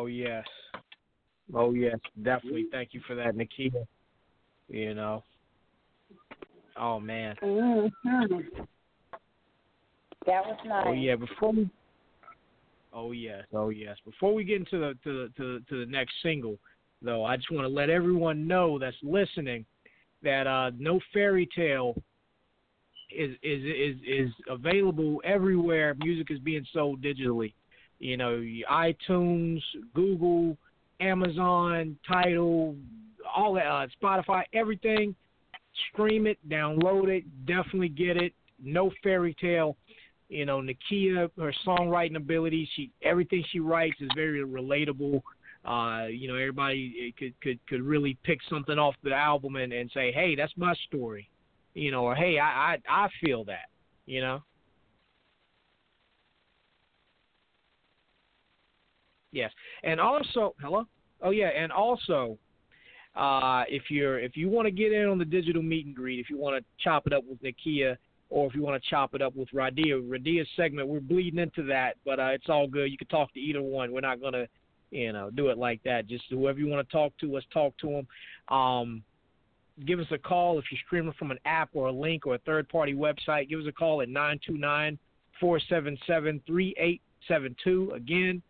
[0.06, 0.46] Oh yes.
[1.56, 2.68] Oh yes, definitely.
[2.72, 3.88] Thank you for that, Nikia.
[4.70, 5.24] You know.
[6.78, 7.36] Oh man.
[7.42, 8.36] Mm-hmm.
[10.28, 10.84] That was nice.
[10.86, 11.16] Oh yeah.
[11.16, 11.68] Before we.
[12.94, 13.46] Oh yes.
[13.52, 13.98] Oh yes.
[14.06, 16.60] Before we get into the to the to the, to the next single,
[17.02, 19.66] though, I just want to let everyone know that's listening
[20.22, 21.96] that uh, no fairy tale
[23.10, 25.96] is is is is available everywhere.
[25.98, 27.54] Music is being sold digitally.
[28.00, 29.62] You know, iTunes,
[29.94, 30.58] Google,
[31.00, 32.76] Amazon, Tidal,
[33.36, 35.16] all that, uh, Spotify, everything.
[35.92, 38.34] Stream it, download it, definitely get it.
[38.64, 39.76] No fairy tale.
[40.30, 45.22] You know, Nikia, her songwriting ability, she everything she writes is very relatable.
[45.66, 49.92] Uh, you know, everybody could could could really pick something off the album and, and
[49.94, 51.30] say, hey, that's my story.
[51.74, 53.70] You know, or hey, I I, I feel that.
[54.06, 54.44] You know.
[59.36, 59.52] Yes,
[59.84, 60.86] and also, hello.
[61.22, 62.38] Oh yeah, and also,
[63.18, 66.20] uh, if you're if you want to get in on the digital meet and greet,
[66.22, 67.98] if you want to chop it up with Nikia,
[68.30, 71.64] or if you want to chop it up with Radiah, Radiah's segment, we're bleeding into
[71.64, 72.90] that, but uh, it's all good.
[72.90, 73.92] You can talk to either one.
[73.92, 74.46] We're not gonna,
[74.92, 76.08] you know, do it like that.
[76.08, 78.58] Just whoever you want to talk to, let's talk to them.
[78.58, 79.04] Um,
[79.86, 82.40] give us a call if you're streaming from an app or a link or a
[82.40, 83.50] third party website.
[83.50, 84.98] Give us a call at nine two nine
[85.42, 87.92] four seven seven three eight seven two.
[87.94, 88.42] Again.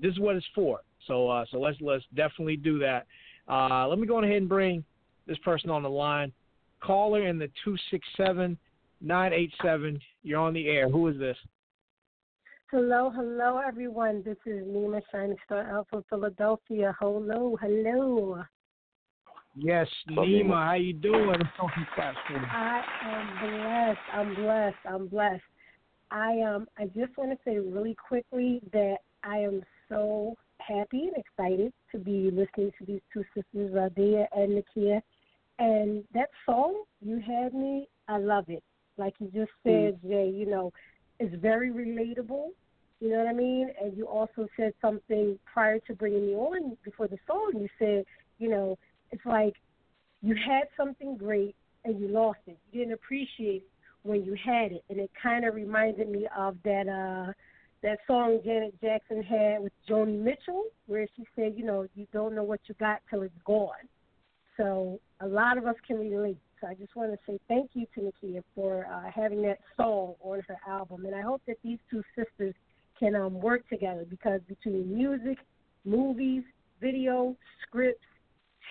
[0.03, 0.81] this is what it's for.
[1.07, 3.07] So uh so let's let's definitely do that.
[3.49, 4.85] Uh let me go ahead and bring
[5.27, 6.33] this person on the line.
[6.81, 8.57] Caller in the 267
[9.01, 10.89] 987 you're on the air.
[10.89, 11.37] Who is this
[12.71, 14.23] Hello, hello, everyone.
[14.27, 16.95] This is Nima Shining Star Alpha Philadelphia.
[17.01, 18.43] Hello, hello.
[19.57, 21.31] Yes, Nima, how you doing?
[22.51, 23.99] I am blessed.
[24.13, 24.77] I'm blessed.
[24.87, 25.43] I'm blessed.
[26.11, 31.17] I um I just want to say really quickly that I am so happy and
[31.17, 35.01] excited to be listening to these two sisters, Radiah and Nikia.
[35.59, 38.63] And that song, You Had Me, I love it.
[38.99, 40.71] Like you just said, Jay, you know,
[41.19, 42.49] it's very relatable.
[43.01, 43.71] You know what I mean?
[43.81, 47.53] And you also said something prior to bringing me on before the song.
[47.55, 48.05] You said,
[48.39, 48.77] you know,
[49.11, 49.55] it's like
[50.21, 51.55] you had something great
[51.85, 52.59] and you lost it.
[52.73, 53.65] You didn't appreciate
[54.03, 57.33] when you had it, and it kind of reminded me of that uh
[57.83, 62.35] that song Janet Jackson had with Joni Mitchell, where she said, you know, you don't
[62.35, 63.71] know what you got till it's gone.
[64.57, 66.39] So a lot of us can relate.
[66.61, 70.15] So I just want to say thank you to Nikia for uh, having that song
[70.21, 72.55] on her album, and I hope that these two sisters
[72.99, 75.39] can um, work together because between music,
[75.85, 76.43] movies,
[76.81, 78.05] video, scripts,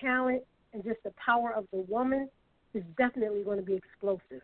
[0.00, 0.42] talent,
[0.74, 2.28] and just the power of the woman
[2.74, 4.42] is definitely going to be explosive.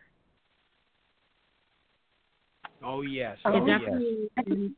[2.83, 3.37] Oh yes.
[3.45, 3.79] It Oh yes.
[3.79, 4.73] definitely.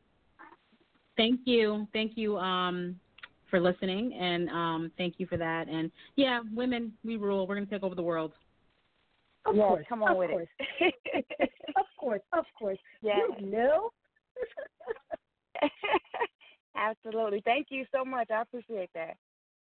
[1.16, 2.98] Thank you, thank you um,
[3.50, 5.68] for listening, and um, thank you for that.
[5.68, 7.46] And yeah, women, we rule.
[7.46, 8.32] We're gonna take over the world.
[9.46, 10.48] Of Yes, course, come on of with course.
[10.80, 10.94] it.
[11.76, 12.78] of course, of course.
[13.02, 13.22] Yes.
[13.38, 13.90] You know.
[16.76, 17.40] Absolutely.
[17.44, 18.30] Thank you so much.
[18.30, 19.16] I appreciate that.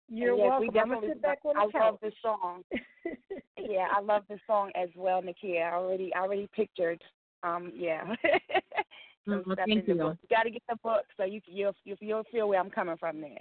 [0.09, 0.67] You're And yes, welcome.
[0.69, 2.01] We definitely, sit back on I the love couch.
[2.03, 2.63] the song.
[3.59, 5.71] yeah, I love the song as well, Nikia.
[5.71, 7.03] I already, I already pictured.
[7.43, 8.05] Um, yeah.
[9.29, 9.95] Some Mhm, stuff thank in the you.
[9.95, 10.19] book.
[10.23, 12.97] You got to get the book so you you'll you'll, you'll feel where I'm coming
[12.99, 13.21] from.
[13.23, 13.39] Then.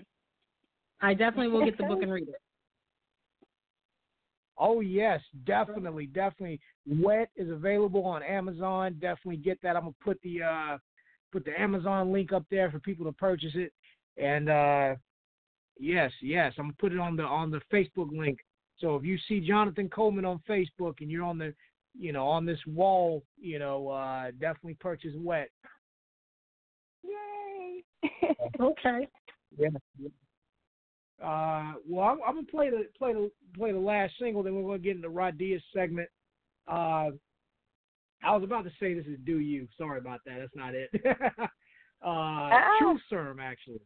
[1.01, 2.41] I definitely will get the book and read it.
[4.57, 6.59] Oh yes, definitely, definitely.
[6.87, 8.97] Wet is available on Amazon.
[8.99, 9.75] Definitely get that.
[9.75, 10.77] I'm gonna put the uh
[11.31, 13.73] put the Amazon link up there for people to purchase it.
[14.17, 14.95] And uh
[15.79, 18.39] yes, yes, I'm gonna put it on the on the Facebook link.
[18.77, 21.53] So if you see Jonathan Coleman on Facebook and you're on the
[21.97, 25.49] you know, on this wall, you know, uh definitely purchase Wet.
[27.03, 27.83] Yay!
[28.59, 29.07] okay.
[29.57, 29.69] Yeah.
[31.23, 34.43] Uh, well, I'm, I'm gonna play the play the play the last single.
[34.43, 36.09] Then we're gonna get into Radiah's segment.
[36.67, 37.11] Uh,
[38.23, 40.39] I was about to say this is "Do You." Sorry about that.
[40.39, 40.89] That's not it.
[41.39, 41.49] uh,
[42.05, 42.75] Oh.
[42.79, 43.79] Truth Serum, actually.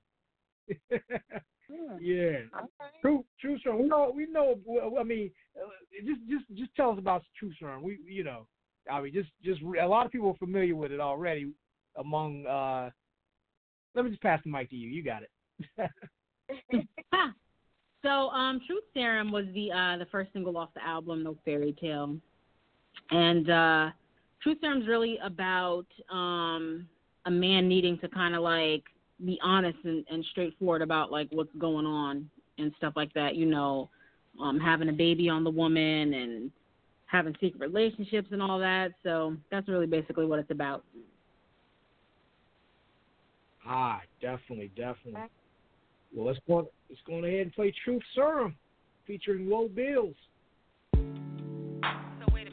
[0.89, 0.95] Hmm,
[2.01, 2.91] yeah, okay.
[3.01, 3.83] True Truth Serum.
[3.83, 4.55] We know we know.
[4.99, 5.69] I mean, uh,
[6.05, 7.83] just just just tell us about Truth Serum.
[7.83, 8.47] We you know,
[8.91, 11.51] I mean, just just a lot of people are familiar with it already.
[11.95, 12.89] Among uh,
[13.95, 14.89] let me just pass the mic to you.
[14.89, 15.31] You got it.
[17.13, 17.33] Ha!
[18.03, 21.75] So, um, Truth Serum was the uh, the first single off the album, No Fairy
[21.81, 22.15] Tale,
[23.09, 23.89] and uh,
[24.41, 26.87] Truth Serum's really about um,
[27.25, 28.83] a man needing to kind of like
[29.25, 32.29] be honest and, and straightforward about like what's going on
[32.59, 33.35] and stuff like that.
[33.35, 33.89] You know,
[34.41, 36.51] um, having a baby on the woman and
[37.07, 38.91] having secret relationships and all that.
[39.03, 40.83] So that's really basically what it's about.
[43.65, 45.21] Ah, definitely, definitely.
[46.13, 46.69] Well, let's go.
[46.89, 48.55] Let's go ahead and play Truth Serum,
[49.05, 50.15] featuring Low Bills.
[50.93, 51.01] So
[52.33, 52.47] wait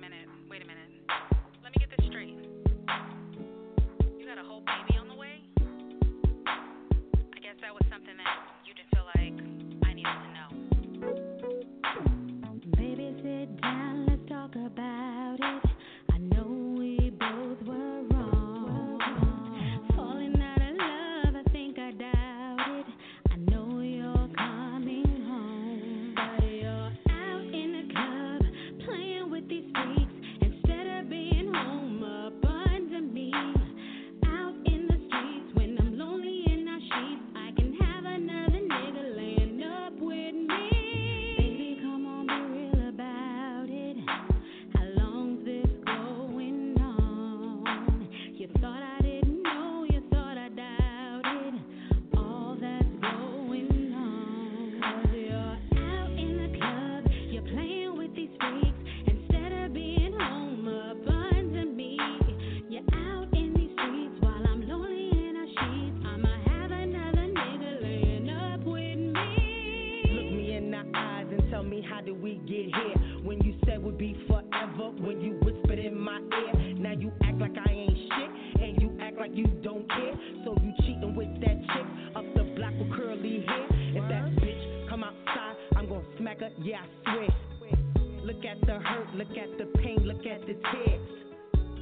[86.05, 87.27] outside, smack her, yeah I
[87.59, 87.79] swear.
[88.25, 91.09] Look at the hurt, look at the pain, look at the tears.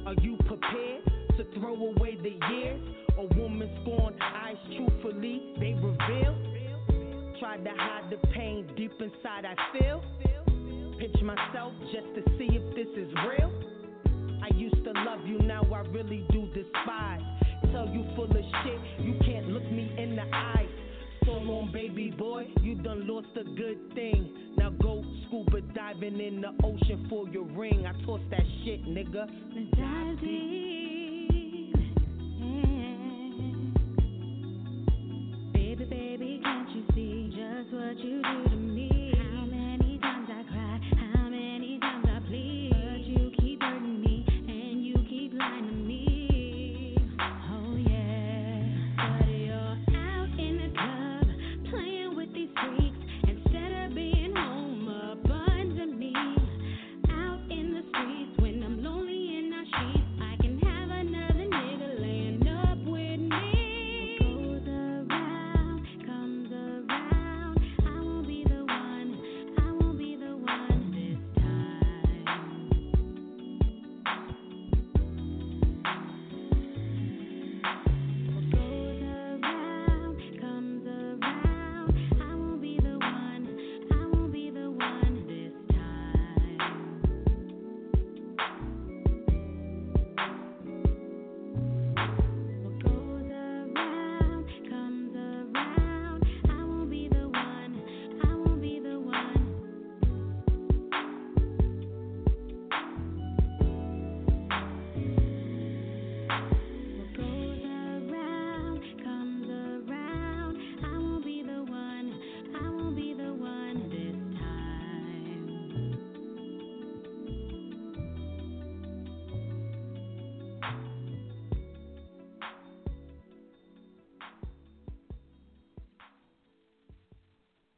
[0.05, 1.03] Are you prepared
[1.37, 2.81] to throw away the years?
[3.17, 6.35] A woman scorned eyes truthfully, they reveal.
[7.39, 10.03] Tried to hide the pain deep inside I feel.
[10.99, 13.51] Pinch myself just to see if this is real.
[14.43, 17.21] I used to love you, now I really do despise.
[17.71, 20.67] Tell you full of shit, you can't look me in the eyes.
[21.41, 24.53] Long, baby boy, you done lost a good thing.
[24.55, 27.85] Now go scuba diving in the ocean for your ring.
[27.85, 29.27] I tossed that shit, nigga.
[29.53, 31.75] Let's dive deep.
[32.39, 32.93] Yeah.
[35.53, 39.13] Baby, baby, can't you see just what you do to me?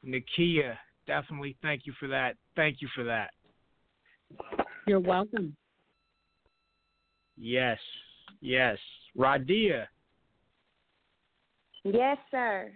[0.06, 0.76] Nikia,
[1.08, 2.36] definitely thank you for that.
[2.56, 3.32] Thank you for that.
[4.88, 5.56] You're welcome.
[7.38, 7.80] Yes,
[8.42, 8.78] yes.
[9.18, 9.86] Radiah.
[11.84, 12.72] Yes, sir.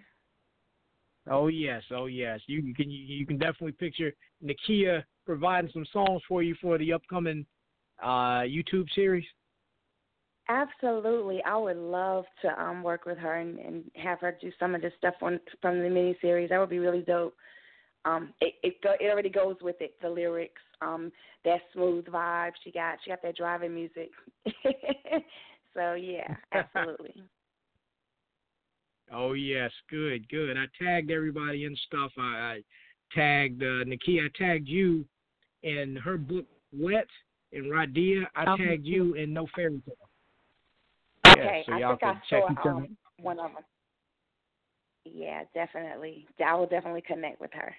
[1.28, 2.40] Oh yes, oh yes.
[2.46, 4.12] You can you, you can definitely picture
[4.44, 7.46] Nikia providing some songs for you for the upcoming
[8.02, 9.24] uh, YouTube series.
[10.50, 14.74] Absolutely, I would love to um work with her and, and have her do some
[14.74, 16.48] of the stuff on from the miniseries.
[16.48, 17.36] That would be really dope.
[18.04, 19.94] Um, it it, go, it already goes with it.
[20.02, 21.12] The lyrics, um,
[21.44, 22.98] that smooth vibe she got.
[23.04, 24.10] She got that driving music.
[25.72, 27.22] so yeah, absolutely.
[29.12, 30.56] Oh yes, good, good.
[30.56, 32.10] I tagged everybody and stuff.
[32.18, 32.60] I, I
[33.14, 34.26] tagged uh, Nikia.
[34.26, 35.04] I tagged you
[35.62, 37.06] in her book Wet
[37.52, 38.24] and Radiah.
[38.34, 38.66] I Okay.
[38.66, 40.09] tagged you in No Fairy Tale.
[41.46, 42.70] Okay, so I y'all think I can check saw each other.
[42.70, 43.62] um, one of them.
[45.04, 46.26] Yeah, definitely.
[46.44, 47.74] I will definitely connect with her.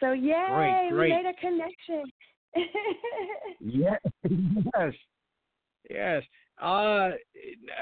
[0.00, 1.10] So yay, we great.
[1.10, 2.10] made a connection.
[3.64, 3.96] Yeah.
[4.28, 4.92] yes.
[5.88, 6.22] Yes.
[6.60, 7.10] Uh,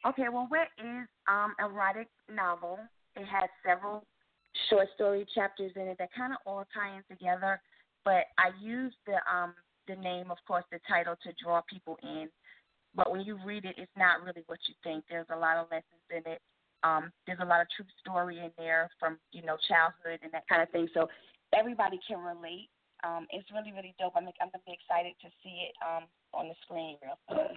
[0.04, 2.78] Okay, well, Wet is um erotic novel.
[3.16, 4.04] It has several
[4.68, 7.60] short story chapters in it that kind of all tie in together.
[8.04, 9.54] But I use the um
[9.86, 12.28] the name, of course, the title to draw people in.
[12.94, 15.04] But when you read it, it's not really what you think.
[15.08, 16.40] There's a lot of lessons in it.
[16.84, 20.48] Um, there's a lot of true story in there from you know childhood and that
[20.48, 20.88] kind of thing.
[20.94, 21.08] So
[21.54, 22.68] everybody can relate.
[23.04, 24.14] Um, it's really really dope.
[24.16, 27.54] I'm I'm gonna be excited to see it um on the screen real soon.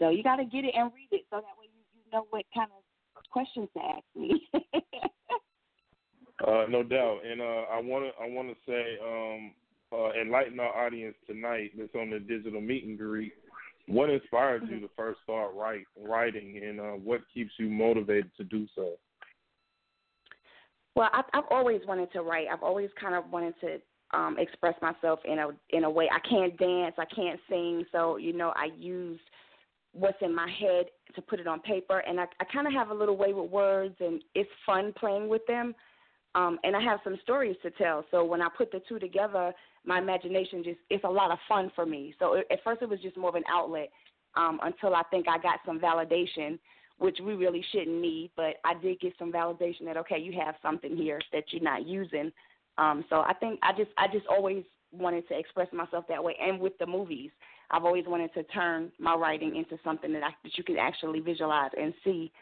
[0.00, 2.26] So you got to get it and read it so that way you, you know
[2.30, 4.42] what kind of questions to ask me.
[6.40, 9.52] Uh, no doubt, and uh, I want to I want to say um,
[9.92, 13.34] uh, enlighten our audience tonight that's on the digital meet and greet.
[13.88, 18.44] What inspired you to first start write, writing, and uh, what keeps you motivated to
[18.44, 18.94] do so?
[20.96, 22.46] well, I, I've always wanted to write.
[22.52, 23.78] I've always kind of wanted to
[24.16, 26.08] um, express myself in a in a way.
[26.12, 26.94] I can't dance.
[26.98, 27.84] I can't sing.
[27.92, 29.20] So you know, I use
[29.92, 32.90] what's in my head to put it on paper, and I, I kind of have
[32.90, 35.74] a little way with words, and it's fun playing with them.
[36.34, 38.04] Um, and I have some stories to tell.
[38.10, 39.52] So when I put the two together,
[39.84, 42.14] my imagination just it's a lot of fun for me.
[42.18, 43.90] So it, at first it was just more of an outlet
[44.36, 46.58] um, until I think I got some validation,
[46.98, 48.30] which we really shouldn't need.
[48.36, 51.84] But I did get some validation that okay, you have something here that you're not
[51.84, 52.30] using.
[52.78, 54.62] Um, so I think I just I just always
[54.92, 56.36] wanted to express myself that way.
[56.40, 57.30] And with the movies,
[57.70, 61.20] I've always wanted to turn my writing into something that I that you can actually
[61.20, 62.32] visualize and see.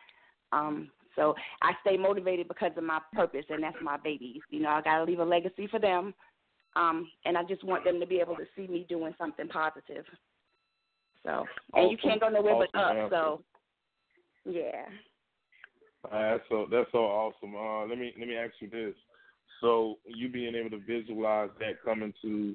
[0.53, 4.41] Um, so I stay motivated because of my purpose, and that's my babies.
[4.51, 6.15] You know, I got to leave a legacy for them,
[6.77, 10.05] um, and I just want them to be able to see me doing something positive.
[11.25, 13.11] So, and you can't go nowhere but Awesome up.
[13.11, 13.43] So,
[14.45, 14.87] yeah.
[16.05, 17.55] Uh, that's so that's so awesome.
[17.57, 18.95] Uh, let me let me ask you this:
[19.61, 22.55] so you being able to visualize that coming to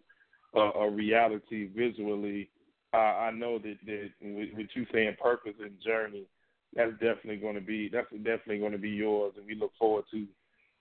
[0.56, 2.50] uh, a reality visually,
[2.94, 6.26] uh, I know that that with, with you saying purpose and journey,
[6.76, 10.06] that's definitely going to be that's definitely going to be yours, and we look forward
[10.12, 10.26] to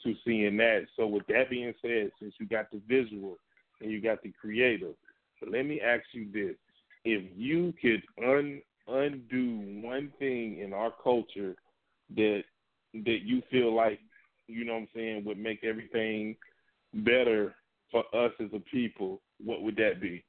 [0.04, 0.86] to seeing that.
[0.96, 3.36] So with that being said, since you got the visual
[3.80, 4.94] and you got the creative,
[5.50, 6.56] let me ask you this:
[7.04, 11.54] If you could un undo one thing in our culture
[12.16, 12.42] that
[12.94, 14.00] that you feel like
[14.48, 16.36] you know what I'm saying would make everything
[16.92, 17.54] better
[17.90, 20.24] for us as a people, what would that be?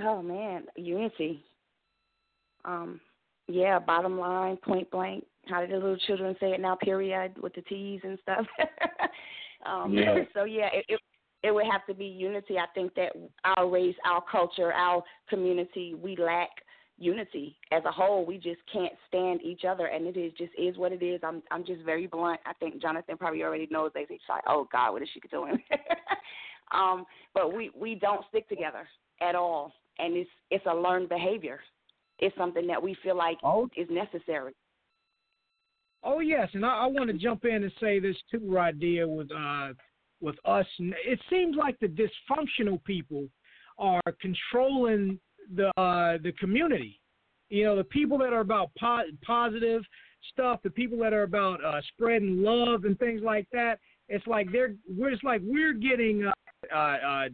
[0.00, 1.44] Oh man, unity.
[2.64, 3.00] Um,
[3.46, 5.24] yeah, bottom line, point blank.
[5.46, 6.76] How did the little children say it now?
[6.76, 8.46] Period with the T's and stuff.
[9.66, 10.24] um, Yeah.
[10.34, 11.00] So yeah, it, it
[11.42, 12.56] it would have to be unity.
[12.58, 13.12] I think that
[13.44, 16.48] our race, our culture, our community, we lack
[16.96, 18.24] unity as a whole.
[18.24, 21.20] We just can't stand each other, and it is just is what it is.
[21.22, 22.40] I'm I'm just very blunt.
[22.46, 23.90] I think Jonathan probably already knows.
[23.94, 25.58] That he's like, oh God, what is she doing?
[26.74, 28.88] um, but we we don't stick together
[29.20, 31.60] at all, and it's it's a learned behavior.
[32.18, 33.68] It's something that we feel like Oh.
[33.76, 34.52] is necessary.
[36.02, 39.30] Oh yes, and I, I want to jump in and say this too, Radiah, with
[39.32, 39.72] uh,
[40.20, 40.66] with us.
[40.78, 43.28] It seems like the dysfunctional people
[43.78, 45.18] are controlling
[45.54, 47.00] the uh, the community.
[47.48, 49.82] You know, the people that are about po- positive
[50.32, 53.78] stuff, the people that are about uh, spreading love and things like that.
[54.08, 56.32] It's like they're we're it's like we're getting uh,
[56.74, 57.28] uh, uh,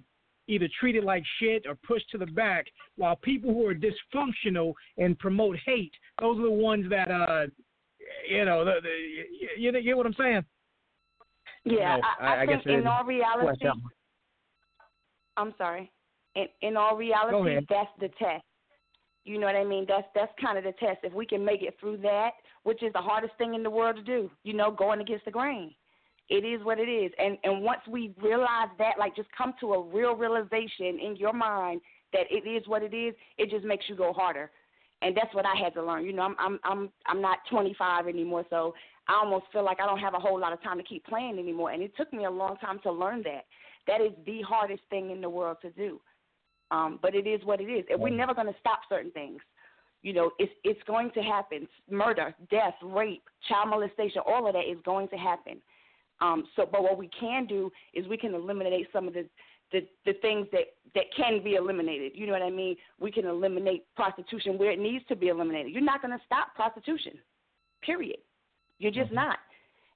[0.51, 5.19] either treated like shit or pushed to the back, while people who are dysfunctional and
[5.19, 7.47] promote hate, those are the ones that uh,
[8.29, 8.89] you know, the, the,
[9.59, 10.45] you, you get what I'm saying?
[11.65, 12.87] Yeah, No, I, I- I, I guess think in is.
[12.87, 13.69] all reality,
[15.37, 15.91] I'm sorry.
[16.35, 18.45] In in all reality, that's the test.
[19.25, 19.85] You know what I mean?
[19.89, 20.99] That's that's kind of the test.
[21.03, 22.31] If we can make it through that,
[22.63, 25.31] which is the hardest thing in the world to do, you know, going against the
[25.31, 25.75] grain.
[26.31, 27.11] It is what it is.
[27.19, 31.33] And and once we realize that, like just come to a real realization in your
[31.33, 31.81] mind
[32.13, 34.51] that it is what it is, it just makes you go harder.
[35.03, 36.05] And that's what I had to learn.
[36.05, 38.75] You know, I'm I'm I'm I'm not 25 anymore, so
[39.09, 41.39] I almost feel like I don't have a whole lot of time to keep playing
[41.39, 41.73] anymore.
[41.73, 43.47] And it took me a long time to learn that.
[43.89, 46.01] That is the hardest thing in the world to do.
[46.71, 47.85] Um, but it is what it is.
[47.91, 49.41] And we're never going to stop certain things.
[50.03, 51.67] You know, it's it's going to happen.
[51.91, 55.61] Murder, death, rape, child molestation, all of that is going to happen.
[56.21, 59.27] Um, so, but what we can do is we can eliminate some of the,
[59.73, 62.13] the the things that that can be eliminated.
[62.15, 62.77] You know what I mean?
[62.99, 65.73] We can eliminate prostitution where it needs to be eliminated.
[65.73, 67.13] You're not going to stop prostitution.
[67.83, 68.19] Period.
[68.79, 69.39] You're just not.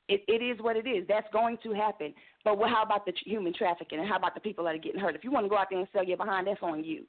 [0.09, 1.07] It, it is what it is.
[1.09, 2.15] That's going to happen.
[2.45, 5.01] But well, how about the human trafficking and how about the people that are getting
[5.01, 5.15] hurt?
[5.15, 7.05] If you want to go out there and sell your behind, that's on you.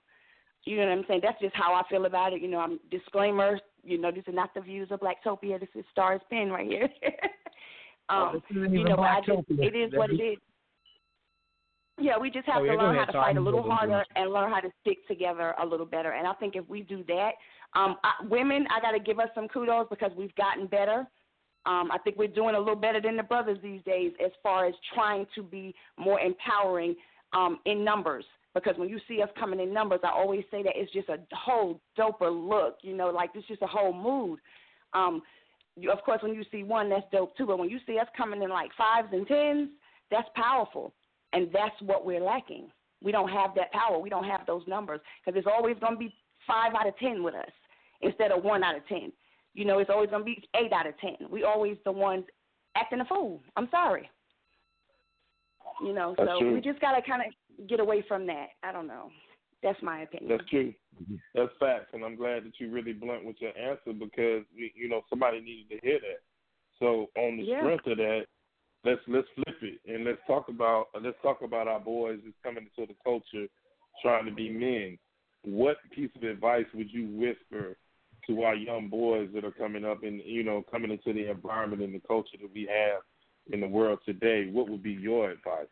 [0.63, 1.19] You know what I'm saying?
[1.21, 2.41] That's just how I feel about it.
[2.41, 3.59] You know, I'm disclaimer.
[3.83, 5.59] You know, these are not the views of Blacktopia.
[5.59, 6.89] This is Stars Pen right here.
[8.09, 10.37] Um, you know, but I just, it is what it is.
[11.97, 14.51] Yeah, we just have Oh, to learn how to fight a little harder and learn
[14.51, 16.11] how to stick together a little better.
[16.11, 17.31] And I think if we do that,
[17.73, 21.07] um, I, women, I got to give us some kudos because we've gotten better.
[21.65, 24.65] Um, I think we're doing a little better than the brothers these days as far
[24.67, 26.95] as trying to be more empowering
[27.33, 28.25] um, in numbers.
[28.53, 31.17] Because when you see us coming in numbers, I always say that it's just a
[31.33, 32.77] whole doper look.
[32.81, 34.39] You know, like it's just a whole mood.
[34.93, 35.21] Um,
[35.75, 37.45] you, of course, when you see one, that's dope too.
[37.45, 39.69] But when you see us coming in like fives and tens,
[40.11, 40.93] that's powerful,
[41.33, 42.69] and that's what we're lacking.
[43.03, 43.99] We don't have that power.
[43.99, 46.13] We don't have those numbers because it's always going to be
[46.47, 47.51] five out of ten with us
[48.01, 49.11] instead of one out of ten.
[49.53, 51.15] You know, it's always going to be eight out of ten.
[51.29, 52.25] We always the ones
[52.75, 53.41] acting a fool.
[53.55, 54.09] I'm sorry.
[55.83, 56.53] You know, That's so true.
[56.53, 58.47] we just got to kind of get away from that.
[58.63, 59.09] I don't know.
[59.65, 60.29] That's my opinion.
[60.29, 60.73] That's true.
[61.01, 61.15] Mm-hmm.
[61.33, 65.01] That's facts, and I'm glad that you really blunt with your answer because you know
[65.09, 66.21] somebody needed to hear that.
[66.79, 67.61] So on the Yeah.
[67.61, 68.27] strength of that,
[68.83, 72.69] let's let's flip it and let's talk about let's talk about our boys that's coming
[72.69, 73.47] into the culture,
[74.03, 74.99] trying to be men.
[75.43, 77.75] What piece of advice would you whisper
[78.27, 81.81] to our young boys that are coming up and you know coming into the environment
[81.81, 83.01] and the culture that we have
[83.51, 84.47] in the world today?
[84.51, 85.67] What would be your advice?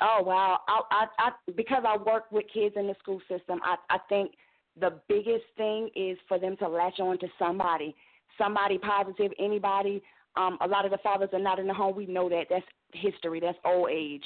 [0.00, 0.60] Oh wow!
[0.68, 4.32] I, I, I because I work with kids in the school system, I, I think
[4.80, 7.96] the biggest thing is for them to latch on to somebody,
[8.36, 10.02] somebody positive, anybody.
[10.36, 11.96] Um, a lot of the fathers are not in the home.
[11.96, 12.46] We know that.
[12.48, 13.40] That's history.
[13.40, 14.22] That's old age.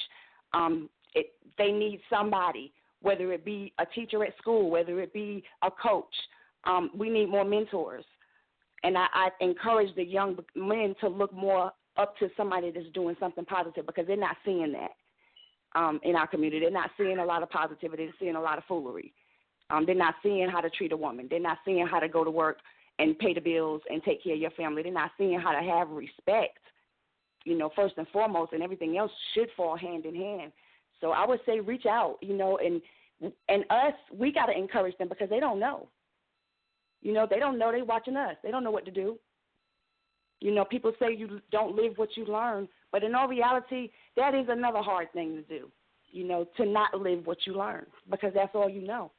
[0.53, 2.71] Um, it, they need somebody,
[3.01, 6.13] whether it be a teacher at school, whether it be a coach.
[6.65, 8.05] Um, we need more mentors,
[8.83, 13.15] and I, I encourage the young men to look more up to somebody that's doing
[13.19, 14.91] something positive because they're not seeing that
[15.75, 16.61] um, in our community.
[16.61, 18.05] They're not seeing a lot of positivity.
[18.05, 19.13] They're seeing a lot of foolery.
[19.69, 21.27] Um, they're not seeing how to treat a woman.
[21.29, 22.57] They're not seeing how to go to work
[22.99, 24.83] and pay the bills and take care of your family.
[24.83, 26.59] They're not seeing how to have respect,
[27.43, 30.51] you know, first and foremost, and everything else should fall hand in hand.
[31.01, 32.81] So I would say reach out, you know, and
[33.47, 35.87] and us, we got to encourage them because they don't know.
[37.01, 37.71] You know, they don't know.
[37.71, 38.35] They're watching us.
[38.43, 39.17] They don't know what to do.
[40.39, 44.33] You know, people say you don't live what you learn, but in all reality, that
[44.33, 45.69] is another hard thing to do.
[46.11, 49.11] You know, to not live what you learn because that's all you know.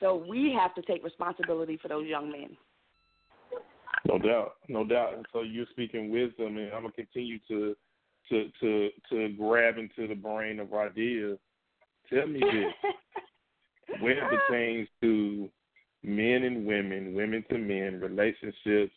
[0.00, 2.56] So we have to take responsibility for those young men.
[4.08, 5.14] No doubt, no doubt.
[5.14, 7.76] And so you're speaking wisdom, and I'm gonna continue to
[8.30, 11.38] to to to grab into the brain of ideas.
[12.10, 12.92] Tell me this:
[14.00, 15.50] when it pertains to
[16.02, 18.94] men and women, women to men, relationships,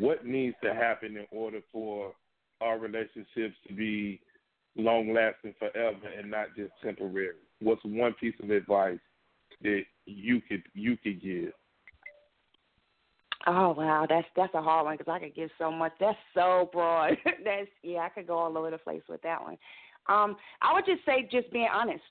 [0.00, 2.12] what needs to happen in order for
[2.60, 4.20] our relationships to be
[4.76, 7.36] long lasting forever and not just temporary?
[7.60, 8.98] What's one piece of advice
[9.62, 11.52] that you could you could give?
[13.46, 15.92] Oh wow, that's that's a hard one because I could give so much.
[16.00, 17.16] That's so broad.
[17.44, 19.58] that's yeah, I could go all over the place with that one.
[20.08, 22.02] Um, I would just say just being honest.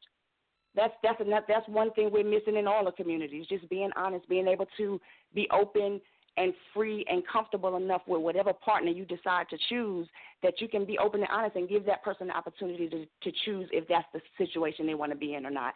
[0.76, 1.44] That's that's enough.
[1.48, 3.48] That's one thing we're missing in all the communities.
[3.48, 5.00] Just being honest, being able to
[5.34, 6.02] be open
[6.36, 10.08] and free and comfortable enough with whatever partner you decide to choose
[10.42, 13.38] that you can be open and honest and give that person the opportunity to to
[13.46, 15.76] choose if that's the situation they want to be in or not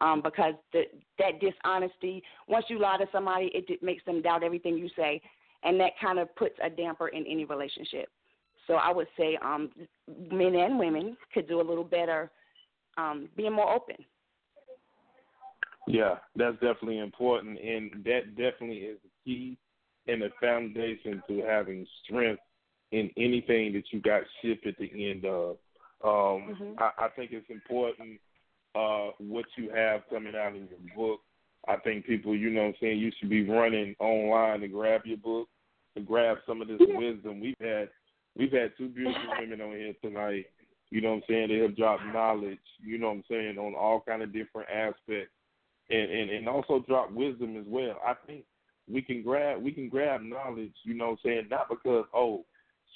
[0.00, 0.82] um, because the,
[1.18, 5.20] that dishonesty, once you lie to somebody, it, makes them doubt everything you say,
[5.64, 8.08] and that kind of puts a damper in any relationship.
[8.66, 9.70] So I would say um,
[10.30, 12.30] men and women could do a little better
[12.96, 13.96] um, being more open.
[15.86, 19.58] Yeah, that's definitely important, and that definitely is the key
[20.08, 22.40] and the foundation to having strength
[22.92, 25.56] in anything that you got shipped at the end of.
[26.02, 26.72] Um, mm-hmm.
[26.78, 28.18] I, I think it's important
[28.74, 31.20] uh, what you have coming out in your book.
[31.66, 35.02] I think people, you know what I'm saying, you should be running online to grab
[35.04, 35.48] your book,
[35.96, 37.40] to grab some of this wisdom.
[37.40, 37.90] We've had
[38.36, 40.46] we've had two beautiful women on here tonight.
[40.90, 41.48] You know what I'm saying?
[41.48, 45.32] They have dropped knowledge, you know what I'm saying, on all kind of different aspects.
[45.90, 47.96] And, and, and also drop wisdom as well.
[48.06, 48.44] I think
[48.90, 52.44] we can grab we can grab knowledge, you know what I'm saying, not because, oh,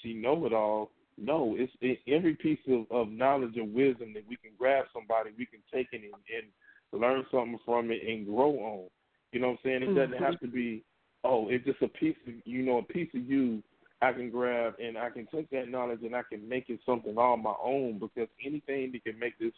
[0.03, 4.25] she know it all, no, it's it, every piece of, of knowledge and wisdom that
[4.29, 8.27] we can grab somebody, we can take it and, and learn something from it and
[8.27, 8.89] grow on.
[9.33, 9.83] You know what I'm saying?
[9.83, 10.13] It mm-hmm.
[10.13, 10.85] doesn't have to be,
[11.25, 13.63] oh, it's just a piece of you know, a piece of you
[14.03, 17.17] I can grab and I can take that knowledge and I can make it something
[17.17, 19.53] all my own because anything that can make this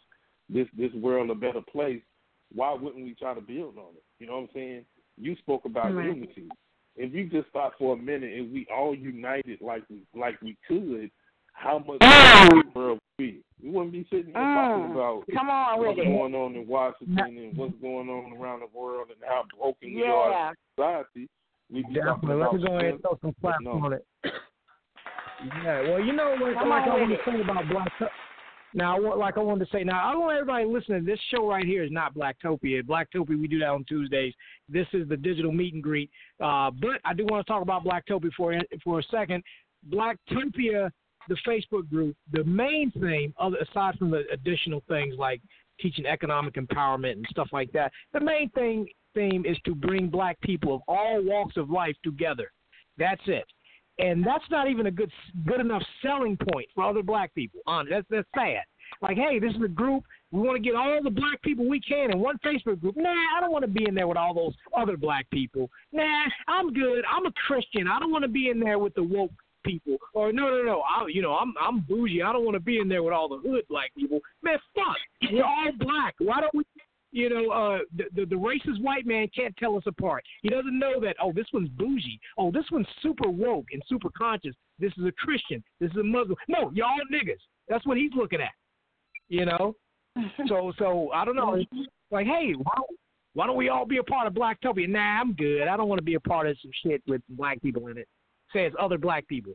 [0.47, 2.01] this this world a better place,
[2.53, 4.03] why wouldn't we try to build on it?
[4.19, 4.85] You know what I'm saying?
[5.17, 6.05] You spoke about right.
[6.05, 6.49] unity.
[6.97, 10.57] If you just stop for a minute and we all united like we like we
[10.67, 11.11] could,
[11.53, 12.75] how much mm.
[12.75, 14.55] world we we wouldn't be sitting here mm.
[14.55, 16.37] talking about Come on what's with going it.
[16.37, 20.03] on in Washington and what's going on around the world and how broken yeah.
[20.03, 21.29] we are as society.
[21.71, 22.35] We be Definitely.
[22.35, 23.71] Let me go ahead and throw some flaps no.
[23.71, 24.05] on it.
[25.63, 28.11] Yeah, well, you know what, Come like I want to say about Black.
[28.75, 31.05] Now, like I wanted to say, now I want everybody listening.
[31.05, 32.83] This show right here is not Blacktopia.
[32.83, 34.33] Blacktopia, we do that on Tuesdays.
[34.67, 36.11] This is the digital meet and greet.
[36.43, 38.53] Uh, but I do want to talk about Blacktopia for
[38.83, 39.43] for a second.
[39.89, 40.91] Blacktopia
[41.27, 45.41] the Facebook group, the main thing, aside from the additional things like
[45.79, 50.39] teaching economic empowerment and stuff like that, the main thing theme is to bring black
[50.41, 52.51] people of all walks of life together.
[52.97, 53.45] That's it.
[53.97, 55.11] And that's not even a good
[55.47, 57.61] good enough selling point for other black people.
[57.65, 58.63] On that's that's sad.
[59.01, 60.03] Like, hey, this is a group.
[60.31, 62.95] We want to get all the black people we can in one Facebook group.
[62.97, 65.69] Nah, I don't want to be in there with all those other black people.
[65.91, 67.03] Nah, I'm good.
[67.09, 67.87] I'm a Christian.
[67.87, 69.31] I don't want to be in there with the woke
[69.65, 69.97] people.
[70.13, 70.81] Or no, no, no.
[70.81, 72.21] I, you know, I'm I'm bougie.
[72.21, 74.19] I don't want to be in there with all the hood black people.
[74.43, 75.31] Man, fuck.
[75.31, 76.15] We're all black.
[76.19, 76.63] Why don't we?
[77.15, 80.21] You know, uh, the, the the racist white man can't tell us apart.
[80.41, 81.15] He doesn't know that.
[81.21, 82.19] Oh, this one's bougie.
[82.37, 84.53] Oh, this one's super woke and super conscious.
[84.79, 85.63] This is a Christian.
[85.79, 86.35] This is a Muslim.
[86.49, 87.39] No, y'all niggas.
[87.69, 88.51] That's what he's looking at.
[89.29, 89.75] You know.
[90.49, 91.63] so so I don't know.
[92.11, 92.73] Like, hey, why,
[93.33, 94.89] why don't we all be a part of Blacktopia?
[94.89, 95.69] Nah, I'm good.
[95.69, 98.09] I don't want to be a part of some shit with black people in it
[98.53, 99.53] says other black people.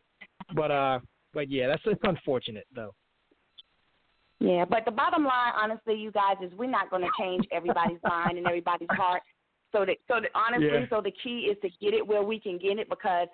[0.54, 1.00] But uh,
[1.32, 2.94] but yeah, that's it's unfortunate though.
[4.40, 7.98] Yeah, but the bottom line, honestly, you guys, is we're not going to change everybody's
[8.02, 9.22] mind and everybody's heart.
[9.70, 10.86] So that, so that honestly, yeah.
[10.88, 13.28] so the key is to get it where we can get it because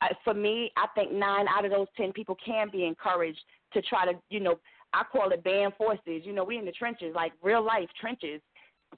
[0.00, 3.40] uh, for me, I think nine out of those ten people can be encouraged
[3.72, 4.58] to try to, you know,
[4.92, 6.22] I call it band forces.
[6.24, 8.40] You know, we in the trenches, like real life trenches,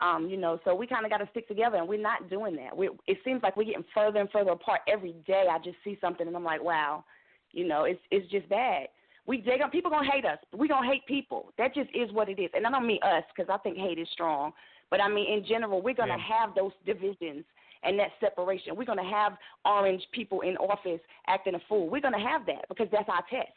[0.01, 2.55] um, you know, so we kind of got to stick together, and we're not doing
[2.57, 2.77] that.
[2.77, 5.47] We, it seems like we're getting further and further apart every day.
[5.51, 7.05] I just see something, and I'm like, wow,
[7.53, 8.89] you know, it's it's just bad.
[9.29, 10.39] We they gonna, people gonna hate us.
[10.57, 11.53] We gonna hate people.
[11.59, 12.49] That just is what it is.
[12.55, 14.53] And I don't mean us because I think hate is strong,
[14.91, 16.41] but I mean in general, we're gonna yeah.
[16.41, 17.45] have those divisions
[17.83, 18.75] and that separation.
[18.75, 19.35] We're gonna have
[19.67, 21.91] orange people in office acting a fool.
[21.91, 23.53] We're gonna have that because that's our test.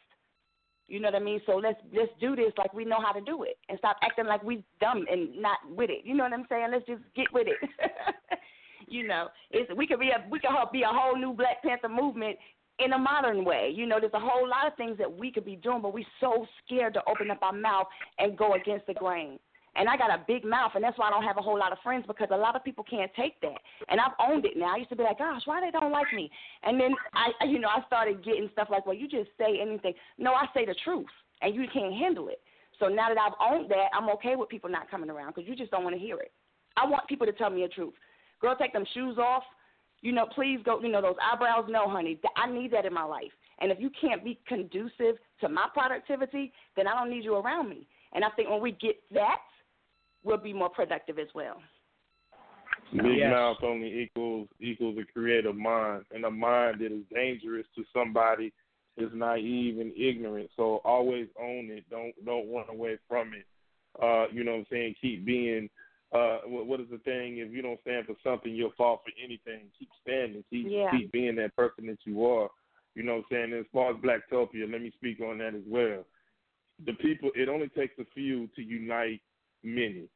[0.88, 1.40] You know what I mean?
[1.46, 4.26] So let's let's do this like we know how to do it, and stop acting
[4.26, 6.04] like we dumb and not with it.
[6.04, 6.68] You know what I'm saying?
[6.70, 7.70] Let's just get with it.
[8.88, 11.88] you know, it's we could be a we could be a whole new Black Panther
[11.88, 12.36] movement
[12.78, 13.72] in a modern way.
[13.74, 16.04] You know, there's a whole lot of things that we could be doing, but we're
[16.20, 17.86] so scared to open up our mouth
[18.18, 19.38] and go against the grain.
[19.74, 21.72] And I got a big mouth, and that's why I don't have a whole lot
[21.72, 23.58] of friends because a lot of people can't take that.
[23.88, 24.74] And I've owned it now.
[24.74, 26.30] I used to be like, gosh, why they don't like me?
[26.62, 29.94] And then I, you know, I started getting stuff like, well, you just say anything.
[30.18, 31.06] No, I say the truth,
[31.40, 32.40] and you can't handle it.
[32.78, 35.56] So now that I've owned that, I'm okay with people not coming around because you
[35.56, 36.32] just don't want to hear it.
[36.76, 37.94] I want people to tell me the truth.
[38.40, 39.44] Girl, take them shoes off.
[40.02, 40.80] You know, please go.
[40.80, 41.66] You know, those eyebrows.
[41.68, 43.30] No, honey, I need that in my life.
[43.60, 47.68] And if you can't be conducive to my productivity, then I don't need you around
[47.68, 47.86] me.
[48.12, 49.38] And I think when we get that,
[50.24, 51.62] we'll be more productive as well.
[52.92, 53.30] Big Yes.
[53.30, 58.52] mouth only equals equals a creative mind, and a mind that is dangerous to somebody
[58.96, 60.50] is naive and ignorant.
[60.56, 61.88] So always own it.
[61.88, 63.46] Don't don't run away from it.
[64.02, 64.94] Uh, you know what I'm saying?
[65.00, 65.70] Keep being.
[66.12, 67.38] Uh, what, what is the thing?
[67.38, 69.68] If you don't stand for something, you'll fall for anything.
[69.78, 70.44] Keep standing.
[70.50, 70.90] Keep Yeah.
[70.90, 72.50] keep being that person that you are.
[72.94, 73.52] You know what I'm saying?
[73.58, 76.04] As far as Blacktopia, let me speak on that as well.
[76.84, 77.30] The people.
[77.34, 79.22] It only takes a few to unite
[79.62, 80.08] many.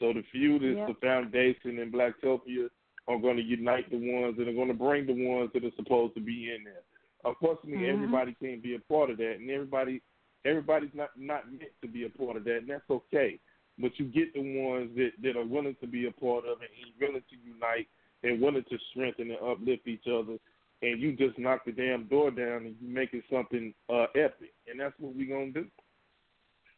[0.00, 0.86] So the few that's Yep.
[0.88, 2.68] the foundation in Blacktopia
[3.06, 5.70] are going to unite the ones that are going to bring the ones that are
[5.76, 6.82] supposed to be in there.
[7.24, 7.94] Unfortunately, Mhm.
[7.94, 10.02] everybody can't be a part of that, and everybody
[10.44, 13.38] everybody's not not meant to be a part of that, and that's okay.
[13.78, 16.70] But you get the ones that that are willing to be a part of it,
[16.80, 17.88] and willing to unite,
[18.22, 20.38] and willing to strengthen and uplift each other,
[20.82, 24.52] and you just knock the damn door down and you make it something uh, epic,
[24.68, 25.66] and that's what we're gonna do.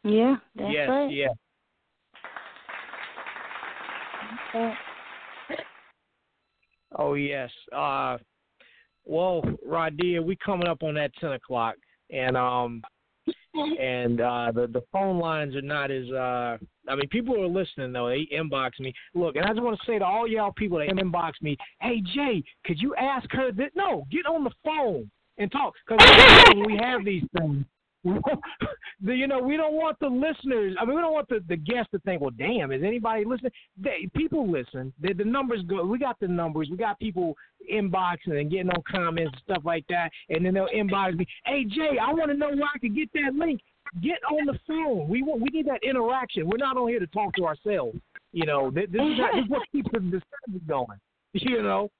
[0.05, 1.11] Yeah, that's yes, right.
[1.11, 1.29] yeah.
[6.99, 7.51] Oh yes.
[7.73, 8.17] Uh,
[9.05, 11.75] well, Radiah, we coming up on that ten o'clock,
[12.11, 12.83] and um,
[13.81, 16.59] and uh, the the phone lines are not as uh.
[16.89, 18.09] I mean, people are listening though.
[18.09, 18.93] They inbox me.
[19.15, 22.01] Look, and I just want to say to all y'all people that inbox me, hey
[22.15, 23.71] Jay, could you ask her that?
[23.75, 26.07] No, get on the phone and talk because
[26.67, 27.65] we have these things.
[29.05, 30.77] The, you know, we don't want the listeners.
[30.81, 33.53] I mean, we don't want the, the guests to think, "Well, damn, is anybody listening?"
[33.81, 34.93] They, people listen.
[35.01, 35.85] The, the numbers go.
[35.85, 36.69] We got the numbers.
[36.71, 37.37] We got people
[37.73, 40.11] inboxing and getting on comments and stuff like that.
[40.29, 43.13] And then they'll inbox me, "Hey, Jay, I want to know where I can get
[43.15, 43.61] that link."
[44.03, 45.09] Get on the phone.
[45.09, 45.41] We want.
[45.41, 46.49] We need that interaction.
[46.49, 47.97] We're not on here to talk to ourselves.
[48.33, 50.99] You know, this, this is, not, this is what keeps the discussion going.
[51.35, 51.91] You know.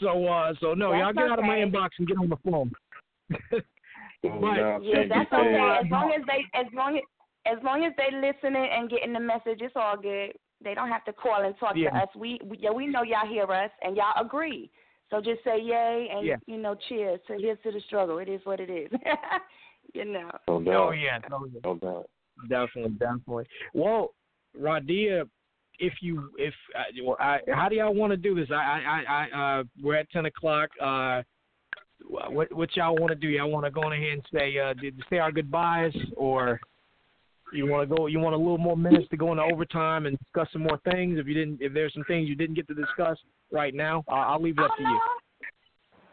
[0.00, 2.36] So, uh, so no, y'all That's get out of my inbox and get on the
[2.44, 2.72] phone.
[4.22, 5.52] But- Now, Yeah, that's okay.
[5.52, 5.84] Ted.
[5.86, 7.02] As long as they, as long as,
[7.46, 10.32] as long as they listening and getting the message, it's all good.
[10.64, 11.90] They don't have to call and talk Yeah.
[11.90, 12.08] to us.
[12.16, 14.70] We, we, yeah, we know y'all hear us and y'all agree.
[15.10, 16.36] So just say yay and Yeah.
[16.46, 17.20] you know, cheers.
[17.28, 18.18] So here's to the struggle.
[18.18, 18.90] It is what it is.
[19.94, 20.30] you know.
[20.48, 20.74] No doubt.
[20.88, 21.60] Oh yeah, oh, yeah.
[21.64, 22.10] No doubt.
[22.48, 23.44] definitely, definitely.
[23.74, 24.14] Well,
[24.60, 25.28] Radiah,
[25.78, 28.48] if you if uh, well, I, how do y'all want to do this?
[28.50, 30.70] I I I uh, we're at ten o'clock.
[30.80, 31.22] Uh,
[32.08, 33.28] what what y'all want to do?
[33.28, 36.60] Y'all want to go on ahead and say uh, did say our goodbyes, or
[37.52, 38.06] you want to go?
[38.06, 41.18] You want a little more minutes to go into overtime and discuss some more things?
[41.18, 43.18] If you didn't, if there's some things you didn't get to discuss
[43.52, 45.00] right now, uh, I'll leave it up to you.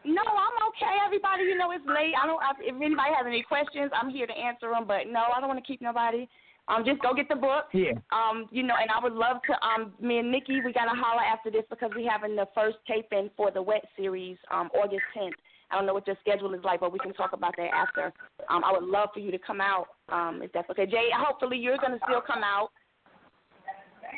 [0.05, 0.97] No, I'm okay.
[1.05, 2.13] Everybody, you know, it's late.
[2.21, 2.41] I don't.
[2.41, 4.85] I, if anybody has any questions, I'm here to answer them.
[4.87, 6.27] But no, I don't want to keep nobody.
[6.67, 7.65] Um, just go get the book.
[7.73, 7.91] Yeah.
[8.11, 9.53] Um, you know, and I would love to.
[9.63, 13.29] Um, me and Nikki, we gotta holler after this because we're having the first taping
[13.35, 15.35] for the Wet series, um, August 10th.
[15.71, 18.13] I don't know what your schedule is like, but we can talk about that after.
[18.49, 20.85] Um, I would love for you to come out, um, if that's okay.
[20.85, 22.69] Jay, hopefully you're gonna still come out.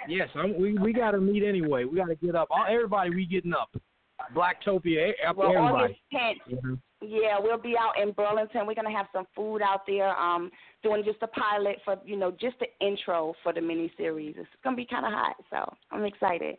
[0.07, 1.85] Yes, I'm, we we got to meet anyway.
[1.85, 2.49] We got to get up.
[2.51, 3.69] All, everybody, we getting up.
[4.33, 5.83] Blacktopia, e- Well, everybody.
[5.83, 6.57] August 10th.
[6.57, 6.79] Mhm.
[7.01, 8.65] Yeah, we'll be out in Burlington.
[8.65, 10.17] We're gonna have some food out there.
[10.17, 14.35] Um, doing just a pilot for you know just the intro for the mini series.
[14.37, 16.57] It's gonna be kind of hot, so I'm excited.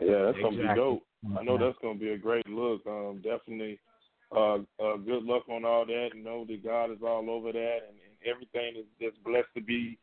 [0.00, 1.00] Yeah, that's gonna be Exactly.
[1.36, 2.86] I know that's gonna be a great look.
[2.86, 3.78] Um, definitely.
[4.30, 6.10] Uh, uh, good luck on all that.
[6.14, 9.98] Know that God is all over that, and, and everything is just blessed to be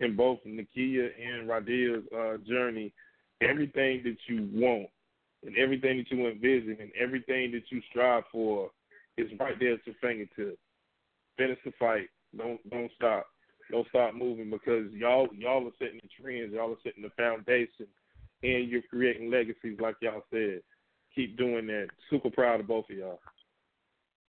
[0.00, 2.92] in both Nikia and Radiah's uh, journey.
[3.40, 4.88] Everything that you want,
[5.46, 8.70] and everything that you envision, and everything that you strive for,
[9.16, 10.58] is right there at your fingertips.
[11.38, 12.08] Finish the fight.
[12.36, 13.26] Don't don't stop.
[13.70, 16.52] Don't stop moving because y'all y'all are setting the trends.
[16.52, 17.86] Y'all are setting the foundation
[18.42, 20.60] and you're creating legacies like y'all said.
[21.14, 21.88] Keep doing that.
[22.08, 23.20] Super proud of both of y'all.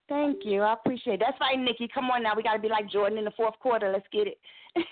[0.07, 0.61] Thank you.
[0.61, 1.19] I appreciate it.
[1.25, 1.89] That's right, Nikki.
[1.93, 2.33] Come on now.
[2.35, 3.91] We gotta be like Jordan in the fourth quarter.
[3.91, 4.37] Let's get it.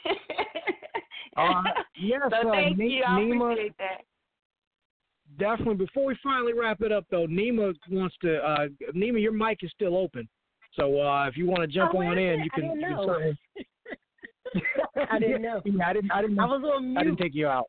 [1.38, 1.62] Uh,
[2.02, 3.04] yes, so uh, thank Ne- you.
[3.06, 4.02] I Nima- appreciate that.
[5.38, 5.86] Definitely.
[5.86, 8.38] Before we finally wrap it up, though, Nima wants to.
[8.38, 10.30] Uh, Nima, your mic is still open,
[10.80, 12.46] so uh, if you want to jump Oh, on in, it?
[12.46, 12.64] you I can.
[12.70, 13.34] didn't you can know.
[15.12, 15.62] I didn't know.
[15.66, 16.12] Yeah, I didn't.
[16.12, 16.40] I didn't.
[16.40, 17.00] I was on mute.
[17.00, 17.66] I didn't take you out.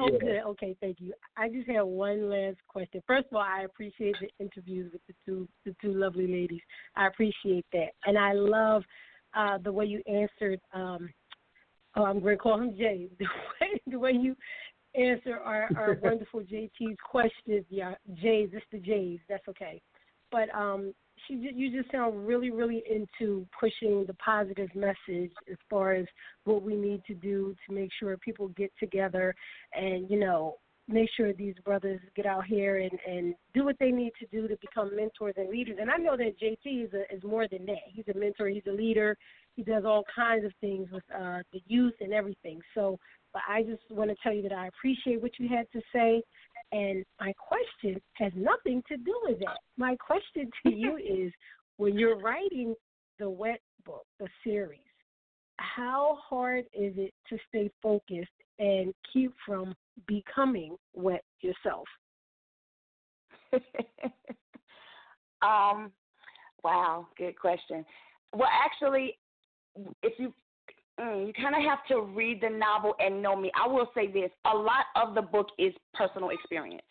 [0.00, 0.18] Oh, Yeah.
[0.18, 0.42] good.
[0.46, 1.14] Okay, thank you.
[1.36, 3.02] I just have one last question.
[3.06, 6.62] First of all, I appreciate the interviews with the two the two lovely ladies.
[6.96, 8.84] I appreciate that, and I love
[9.34, 10.60] uh, the way you answered.
[10.72, 11.08] Um,
[11.94, 13.08] oh, I'm going to call him Jay.
[13.18, 13.26] The
[13.60, 14.36] way the way you
[14.94, 17.64] answer our, our wonderful JT's questions.
[17.68, 18.50] Yeah, Jays.
[18.52, 19.20] It's the Jays.
[19.28, 19.80] That's okay.
[20.32, 20.92] But um,
[21.28, 26.06] you just sound really really into pushing the positive message as far as
[26.44, 29.34] what we need to do to make sure people get together
[29.74, 30.56] and you know
[30.88, 34.46] make sure these brothers get out here and and do what they need to do
[34.46, 35.78] to become mentors and leaders.
[35.80, 37.82] And i know that jt is a, is more than that.
[37.86, 39.16] He's a mentor he's a leader.
[39.54, 42.60] He does all kinds of things with uh the youth and everything.
[42.74, 42.98] So
[43.32, 46.22] but i just want to tell you that i appreciate what you had to say
[46.72, 51.32] and my question has nothing to do with that my question to you is
[51.76, 52.74] when you're writing
[53.18, 54.80] the wet book the series
[55.58, 59.74] how hard is it to stay focused and keep from
[60.06, 61.86] becoming wet yourself?
[65.42, 65.92] um,
[66.62, 67.84] wow, good question.
[68.34, 69.18] Well, actually,
[70.02, 70.32] if you
[71.00, 73.50] mm, you kind of have to read the novel and know me.
[73.60, 76.82] I will say this: a lot of the book is personal experience.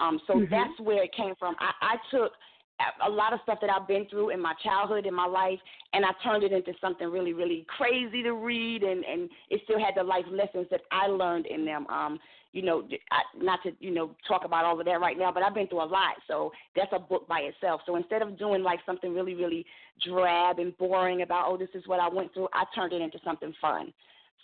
[0.00, 0.50] Um, so Mhm.
[0.50, 1.54] that's where it came from.
[1.58, 2.32] I, I took
[2.80, 5.58] a- a lot of stuff that I've been through in my childhood, in my life,
[5.94, 9.78] and I turned it into something really, really crazy to read, and and it still
[9.78, 11.86] had the life lessons that I learned in them.
[11.88, 12.18] Um,
[12.52, 15.42] you know, I, not to you know talk about all of that right now, but
[15.42, 17.82] I've been through a lot, so that's a book by itself.
[17.86, 19.66] So instead of doing like something really, really
[20.06, 23.18] drab and boring about, oh, this is what I went through, I turned it into
[23.24, 23.92] something fun.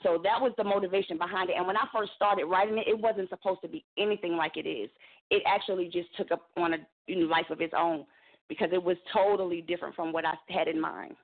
[0.02, 1.56] So that was the motivation behind it.
[1.56, 4.68] And when I first started writing it, it wasn't supposed to be anything like it
[4.68, 4.90] is.
[5.30, 8.04] It actually just took up on a you know, life of its own
[8.48, 11.14] because it was totally different from what I had in mind.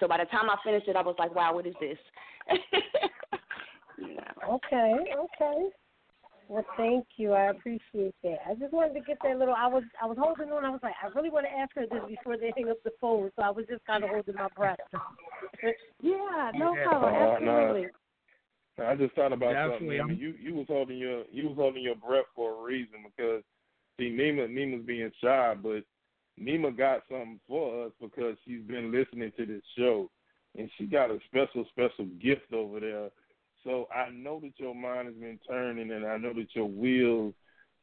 [0.00, 1.98] So by the time I finished it, I was like, wow, what is this?
[3.98, 4.48] yeah.
[4.48, 5.68] Okay, okay.
[6.48, 7.34] Well, thank you.
[7.34, 8.38] I appreciate that.
[8.48, 9.54] I just wanted to get that little.
[9.54, 10.64] I was I was holding on.
[10.64, 12.90] I was like, I really want to ask her this before they hang up the
[13.00, 13.30] phone.
[13.36, 14.78] So I was just kind of holding my breath.
[16.02, 16.84] yeah, no Yeah.
[16.84, 17.14] problem.
[17.14, 17.50] Uh, no.
[17.50, 17.86] Absolutely.
[18.78, 20.00] I just thought about Definitely, something.
[20.00, 20.18] I'm- Nima.
[20.18, 23.42] You you was holding your you was holding your breath for a reason because
[23.98, 25.84] see Nima Nima's being shy, but
[26.40, 30.08] Nima got something for us because she's been listening to this show
[30.56, 33.10] and she got a special special gift over there.
[33.68, 37.34] So I know that your mind has been turning and I know that your wheels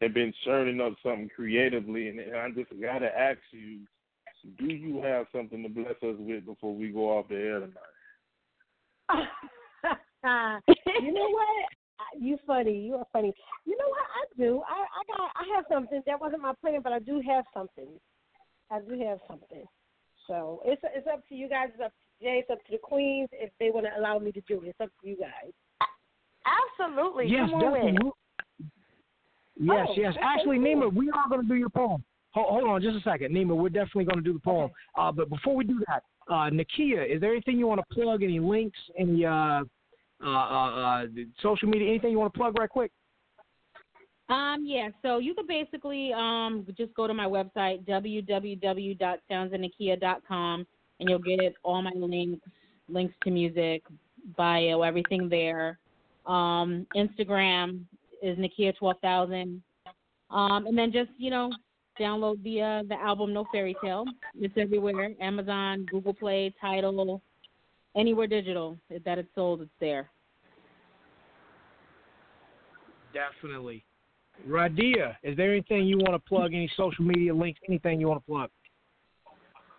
[0.02, 3.82] have been churning up something creatively and I just gotta ask you,
[4.58, 7.76] do you have something to bless us with before we go off the air tonight?
[11.04, 11.70] you know what?
[12.20, 12.80] You funny.
[12.80, 13.32] You are funny.
[13.66, 14.06] You know what?
[14.16, 14.64] I do.
[14.68, 15.32] I I got.
[15.36, 17.90] I have something that wasn't my plan, but I do have something.
[18.72, 19.66] I do have something.
[20.28, 21.70] So it's it's up to you guys.
[21.74, 22.40] It's up to Jay.
[22.40, 24.70] It's up to the queens if they want to allow me to do it.
[24.70, 25.54] It's up to you guys.
[26.46, 27.28] Absolutely.
[27.28, 28.08] Yes, Come on definitely.
[28.10, 28.14] it.
[29.58, 30.14] Yes, Oh, yes.
[30.16, 30.66] okay, Actually, cool.
[30.90, 32.04] Nima, we are going to do your poem.
[32.34, 33.34] Hold, hold on just a second.
[33.34, 34.70] Nima, we're definitely going to do the poem.
[34.96, 38.24] Uh, but before we do that, uh, Nikia, is there anything you want to plug?
[38.24, 38.78] Any links?
[38.98, 39.64] Any uh, uh,
[40.26, 41.06] uh, uh,
[41.42, 41.88] social media?
[41.90, 42.92] Anything you want to plug right quick?
[44.28, 50.68] Um, yeah, so you could basically um just go to my website www.soundsandnakia.com
[51.00, 52.42] and you'll get all my links,
[52.90, 53.84] links to music,
[54.36, 55.78] bio, everything there.
[56.28, 57.82] Um, Instagram
[58.22, 59.62] is Nikia twelve thousand.
[60.32, 61.52] Um, and then just you know
[62.00, 64.06] download the uh, the album No Fairy Tale.
[64.40, 67.22] It's everywhere: Amazon, Google Play, Tidal,
[67.96, 70.10] anywhere digital that it's sold, it's there.
[73.14, 73.86] Definitely.
[74.48, 76.54] Radiah, is there anything you want to plug?
[76.54, 77.60] Any social media links?
[77.70, 78.50] Anything you want to plug?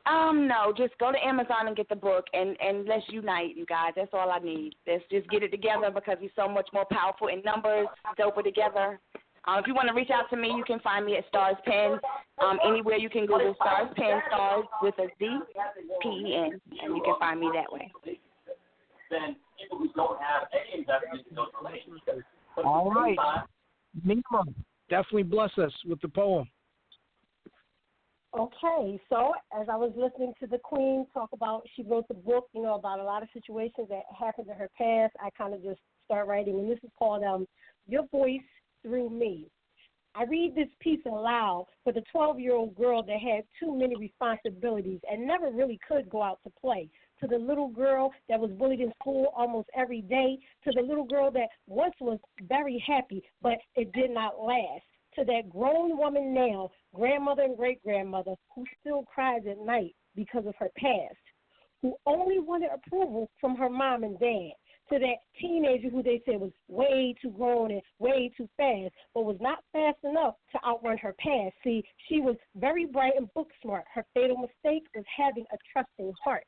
[0.06, 3.66] Um, no, just go to Amazon and get the book, and and let's unite, you
[3.66, 3.92] guys.
[3.96, 4.74] That's all I need.
[4.86, 7.88] Let's just get it together because we're so much more powerful in numbers,
[8.18, 9.00] doper together.
[9.48, 11.56] Um, if you want to reach out to me, you can find me at Stars
[11.64, 11.98] Pen.
[12.44, 15.38] Um, anywhere you can Google Stars Pen, Stars with a Z,
[16.02, 17.90] P E N, and you can find me that way.
[22.64, 23.18] All right.
[24.06, 24.54] Nima,
[24.88, 26.48] definitely bless us with the poem.
[28.38, 32.48] Okay, so as I was listening to the Queen talk about, she wrote the book,
[32.52, 35.14] you know, about a lot of situations that happened in her past.
[35.24, 37.46] I kind of just start writing, and this is called um,
[37.88, 38.44] "Your Voice
[38.82, 39.46] Through Me."
[40.14, 45.26] I read this piece aloud for the 12-year-old girl that had too many responsibilities and
[45.26, 46.90] never really could go out to play.
[47.20, 50.38] To the little girl that was bullied in school almost every day.
[50.64, 54.84] To the little girl that once was very happy, but it did not last
[55.16, 60.46] to that grown woman now, grandmother and great grandmother, who still cries at night because
[60.46, 61.16] of her past,
[61.82, 64.52] who only wanted approval from her mom and dad,
[64.88, 69.24] to that teenager who they said was way too grown and way too fast, but
[69.24, 71.54] was not fast enough to outrun her past.
[71.64, 73.84] See, she was very bright and book smart.
[73.92, 76.44] Her fatal mistake was having a trusting heart.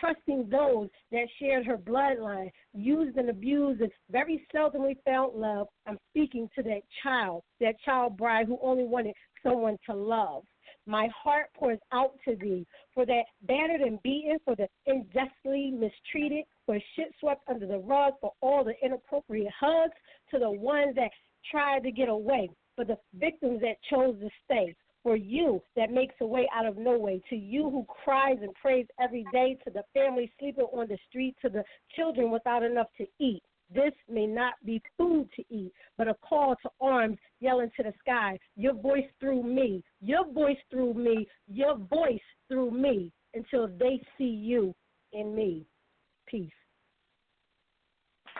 [0.00, 5.68] Trusting those that shared her bloodline, used and abused, and very seldomly felt love.
[5.86, 10.44] I'm speaking to that child, that child bride who only wanted someone to love.
[10.86, 16.44] My heart pours out to thee for that battered and beaten, for the unjustly mistreated,
[16.66, 19.94] for shit swept under the rug, for all the inappropriate hugs,
[20.30, 21.10] to the ones that
[21.48, 26.14] tried to get away, for the victims that chose to stay, for you that makes
[26.20, 29.70] a way out of no way, to you who cries and prays every day, to
[29.70, 31.64] the family sleeping on the street, to the
[31.96, 33.42] children without enough to eat.
[33.74, 37.92] This may not be food to eat, but a call to arms yelling to the
[38.00, 38.38] sky.
[38.56, 44.24] Your voice through me, your voice through me, your voice through me until they see
[44.24, 44.74] you
[45.12, 45.64] in me.
[46.26, 46.50] Peace.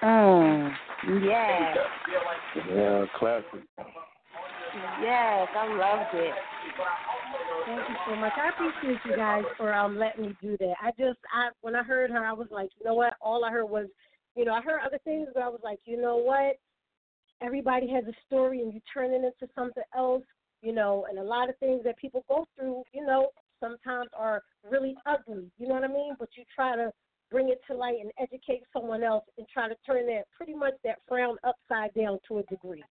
[0.02, 0.72] Mm,
[1.22, 1.76] yes.
[2.74, 3.62] Yeah, classic.
[4.74, 6.34] Yes, I loved it.
[7.66, 8.32] Thank you so much.
[8.36, 10.74] I appreciate you guys for um letting me do that.
[10.80, 13.14] I just I when I heard her I was like, you know what?
[13.20, 13.86] All I heard was
[14.34, 16.56] you know, I heard other things but I was like, you know what?
[17.42, 20.24] Everybody has a story and you turn it into something else,
[20.62, 23.28] you know, and a lot of things that people go through, you know,
[23.60, 25.50] sometimes are really ugly.
[25.58, 26.14] You know what I mean?
[26.18, 26.90] But you try to
[27.30, 30.74] bring it to light and educate someone else and try to turn that pretty much
[30.84, 32.84] that frown upside down to a degree.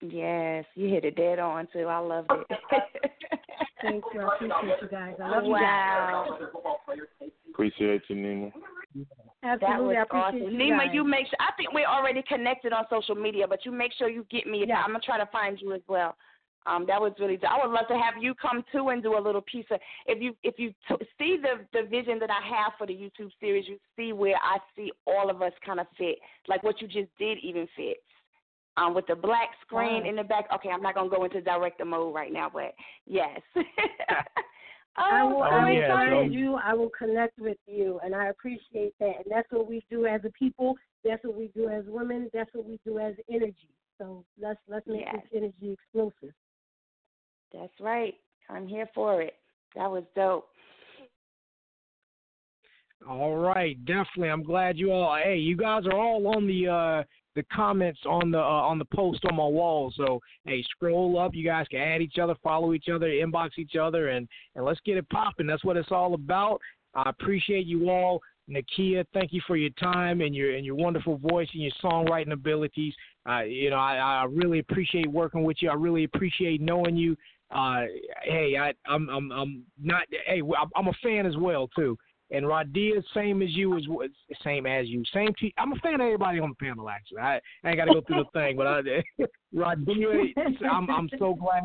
[0.00, 1.86] Yes, you hit it dead on too.
[1.86, 2.58] I loved it.
[3.82, 4.20] Thank you.
[4.20, 5.14] I appreciate you guys.
[5.22, 6.26] I love wow.
[6.38, 7.30] you guys.
[7.50, 8.50] Appreciate you, Nina.
[9.42, 9.60] Absolutely.
[9.62, 10.38] That I was appreciate awesome.
[10.38, 10.88] you Nima, guys.
[10.92, 14.08] you make sure I think we're already connected on social media, but you make sure
[14.08, 14.64] you get me.
[14.66, 14.82] Yeah.
[14.82, 16.16] I'm gonna try to find you as well.
[16.66, 17.38] Um, that was really.
[17.48, 19.78] I would love to have you come too and do a little piece of.
[20.06, 23.30] If you if you t- see the the vision that I have for the YouTube
[23.40, 26.16] series, you see where I see all of us kind of fit,
[26.48, 28.00] like what you just did even fits.
[28.78, 30.08] Um, with the black screen Wow.
[30.10, 30.46] in the back.
[30.54, 32.74] Okay, I'm not gonna go into director mode right now, but
[33.06, 33.40] yes.
[34.98, 36.12] I will, oh, I so will yeah, excited.
[36.12, 36.54] find you.
[36.62, 39.12] I will connect with you, and I appreciate that.
[39.16, 40.74] And that's what we do as a people.
[41.04, 42.30] That's what we do as women.
[42.34, 43.70] That's what we do as energy.
[43.98, 45.14] So let's let's make Yes.
[45.14, 46.34] this energy explosive.
[47.52, 48.14] That's right.
[48.50, 49.34] I'm here for it.
[49.74, 50.48] That was dope.
[53.08, 54.30] All right, definitely.
[54.30, 55.16] I'm glad you all.
[55.16, 57.04] Hey, you guys are all on the uh
[57.36, 59.92] the comments on the uh, on the post on my wall.
[59.96, 61.34] So hey, scroll up.
[61.34, 64.26] You guys can add each other, follow each other, inbox each other, and
[64.56, 65.46] and let's get it popping.
[65.46, 66.60] That's what it's all about.
[66.94, 68.20] I appreciate you all.
[68.50, 72.32] Nikia, thank you for your time and your and your wonderful voice and your songwriting
[72.32, 72.94] abilities.
[73.28, 75.68] Uh, you know, I, I really appreciate working with you.
[75.68, 77.16] I really appreciate knowing you.
[77.50, 77.82] Uh,
[78.24, 80.02] hey, I, I'm I'm I'm not.
[80.26, 81.98] Hey, I'm- I'm a fan as well too.
[82.30, 83.82] And Radiah, same as you, as
[84.42, 85.32] same as you, same.
[85.38, 86.88] T- I'm a fan of everybody on the panel.
[86.88, 88.80] Actually, I, I ain't got to go through the thing, but I,
[90.68, 91.62] I'm I'm so glad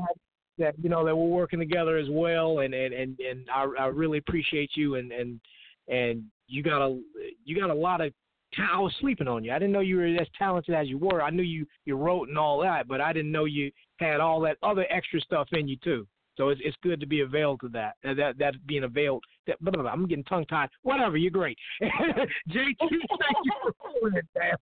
[0.60, 3.86] that you know that we're working together as well, and and and, and I, I
[3.88, 5.40] really appreciate you, and and
[5.88, 7.00] and you got a
[7.44, 8.14] you got a lot of.
[8.60, 9.54] I was sleeping on you.
[9.54, 11.24] I didn't know you were as talented as you were.
[11.24, 14.42] I knew you you wrote and all that, but I didn't know you had all
[14.42, 16.06] that other extra stuff in you too.
[16.38, 17.96] So it's it's good to be availed to that.
[18.06, 19.24] Uh, That that being availed.
[19.48, 19.92] That blah, blah, blah.
[19.92, 20.70] I'm getting tongue tied.
[20.84, 21.18] Whatever.
[21.18, 21.58] You're great.
[21.82, 24.58] JT, thank you for pulling it down.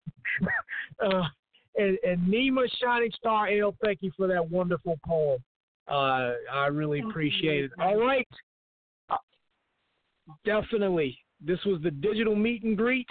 [1.05, 1.23] Uh,
[1.77, 5.43] and, and Nima Shining Star L, thank you for that wonderful poem.
[5.89, 7.71] Uh, I really appreciate it.
[7.81, 8.29] All right.
[9.11, 9.17] Uh,
[10.45, 11.19] definitely.
[11.41, 13.09] This was the digital meet and greet.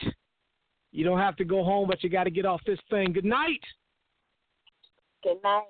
[0.91, 3.14] You don't have to go home, but you got to get off this thing.
[3.14, 3.61] Good night.
[5.23, 5.64] Good night.